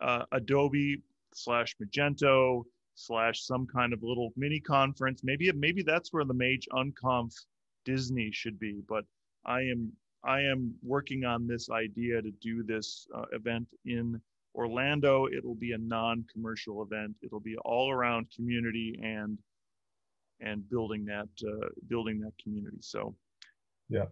[0.00, 1.02] uh, Adobe
[1.32, 5.22] slash Magento slash some kind of little mini conference.
[5.22, 7.32] Maybe maybe that's where the Mage Unconf
[7.84, 8.82] Disney should be.
[8.88, 9.04] But
[9.44, 9.92] I am
[10.24, 14.20] I am working on this idea to do this uh, event in
[14.54, 15.26] Orlando.
[15.26, 17.16] It'll be a non-commercial event.
[17.22, 19.38] It'll be all around community and
[20.40, 22.78] and building that uh, building that community.
[22.80, 23.14] So
[23.88, 24.06] yeah.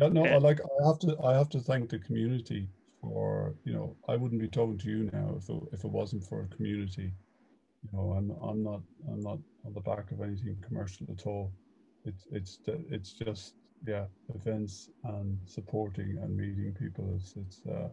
[0.00, 2.68] Yeah, no, I like I have to I have to thank the community
[3.00, 6.24] for, you know, I wouldn't be talking to you now if it, if it wasn't
[6.24, 7.12] for a community.
[7.82, 11.52] You know, I'm I'm not I'm not on the back of anything commercial at all.
[12.04, 13.54] It's it's it's just
[13.86, 17.12] yeah, events and supporting and meeting people.
[17.14, 17.88] It's it's uh,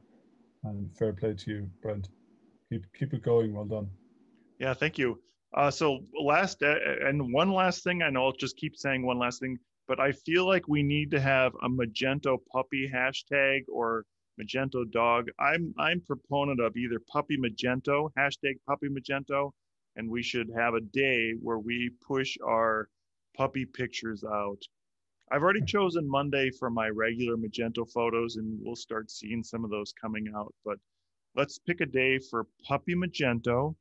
[0.63, 2.09] and fair play to you, Brent.
[2.69, 3.53] Keep keep it going.
[3.53, 3.89] Well done.
[4.59, 5.19] Yeah, thank you.
[5.53, 9.19] Uh, so last uh, and one last thing, I know I'll just keep saying one
[9.19, 9.57] last thing,
[9.87, 14.05] but I feel like we need to have a Magento puppy hashtag or
[14.41, 15.27] Magento dog.
[15.39, 19.51] I'm I'm proponent of either puppy Magento hashtag puppy Magento,
[19.95, 22.87] and we should have a day where we push our
[23.35, 24.61] puppy pictures out.
[25.31, 29.71] I've already chosen Monday for my regular Magento photos, and we'll start seeing some of
[29.71, 30.53] those coming out.
[30.65, 30.77] But
[31.35, 33.75] let's pick a day for puppy Magento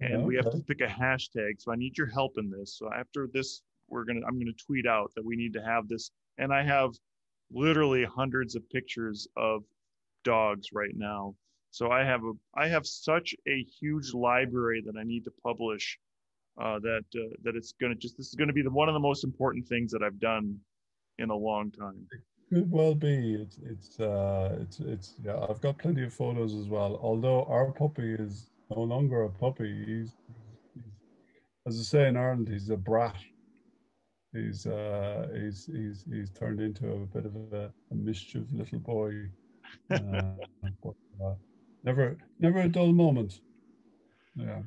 [0.00, 1.52] and we have to pick a hashtag.
[1.58, 2.76] So I need your help in this.
[2.78, 6.10] So after this, we're gonna I'm gonna tweet out that we need to have this,
[6.38, 6.90] and I have
[7.50, 9.62] literally hundreds of pictures of
[10.24, 11.34] dogs right now.
[11.70, 15.98] So I have a I have such a huge library that I need to publish.
[16.60, 19.00] Uh, that uh, that it's gonna just this is gonna be the one of the
[19.00, 20.58] most important things that I've done
[21.18, 22.06] in a long time.
[22.12, 23.34] It could well be.
[23.34, 25.44] It's it's uh, it's it's yeah.
[25.48, 26.98] I've got plenty of photos as well.
[27.02, 29.84] Although our puppy is no longer a puppy.
[29.86, 30.12] He's,
[30.74, 30.92] he's,
[31.66, 33.16] as I say in Ireland, he's a brat.
[34.32, 39.12] He's uh, he's he's he's turned into a bit of a, a mischief little boy.
[39.90, 40.22] Uh,
[40.82, 41.34] but, uh,
[41.84, 43.40] never never a dull moment.
[44.36, 44.62] Yeah.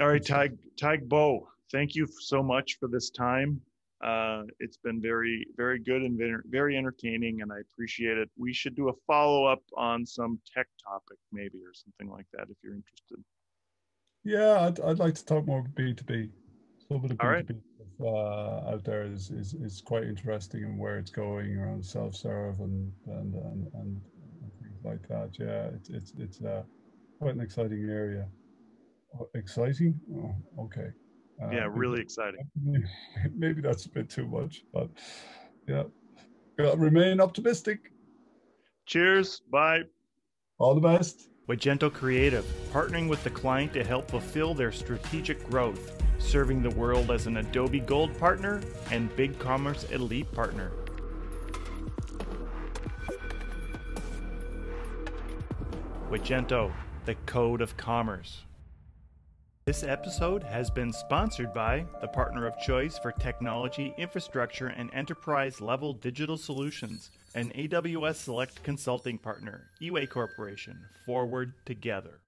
[0.00, 3.60] All right, Tadhg Tadhg Bowe, thank you so much for this time.
[4.04, 8.28] Uh, it's been very, very good and very, entertaining, and I appreciate it.
[8.36, 12.48] We should do a follow up on some tech topic, maybe, or something like that,
[12.50, 13.24] if you're interested.
[14.24, 16.28] Yeah, I'd, I'd like to talk more about B2B.
[16.86, 18.06] Some of the B2B right.
[18.06, 22.60] uh, out there is, is, is quite interesting and where it's going around self serve
[22.60, 24.00] and, and, and, and,
[24.60, 25.30] things like that.
[25.38, 26.62] Yeah, it's, it's, it's uh,
[27.20, 28.26] quite an exciting area.
[29.18, 29.98] Oh, exciting?
[30.14, 30.90] Oh, okay.
[31.42, 32.48] Uh, yeah, really exciting.
[33.34, 34.88] Maybe that's a bit too much, but
[35.66, 35.84] yeah,
[36.76, 37.92] remain optimistic.
[38.86, 39.40] Cheers.
[39.50, 39.82] Bye.
[40.58, 41.28] All the best.
[41.48, 47.10] Wagento Creative, partnering with the client to help fulfill their strategic growth, serving the world
[47.10, 50.72] as an Adobe Gold partner and BigCommerce Elite partner.
[56.10, 56.72] Wagento,
[57.04, 58.44] the code of commerce.
[59.66, 65.58] This episode has been sponsored by the partner of choice for technology, infrastructure, and enterprise
[65.58, 72.20] level digital solutions, an AWS Select consulting partner, eWay Corporation, Forward Together.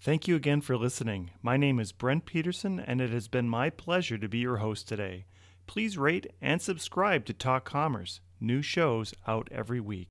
[0.00, 1.30] Thank you again for listening.
[1.42, 4.88] My name is Brent Peterson, and it has been my pleasure to be your host
[4.88, 5.26] today.
[5.68, 10.08] Please rate and subscribe to Talk Commerce, new shows out every week.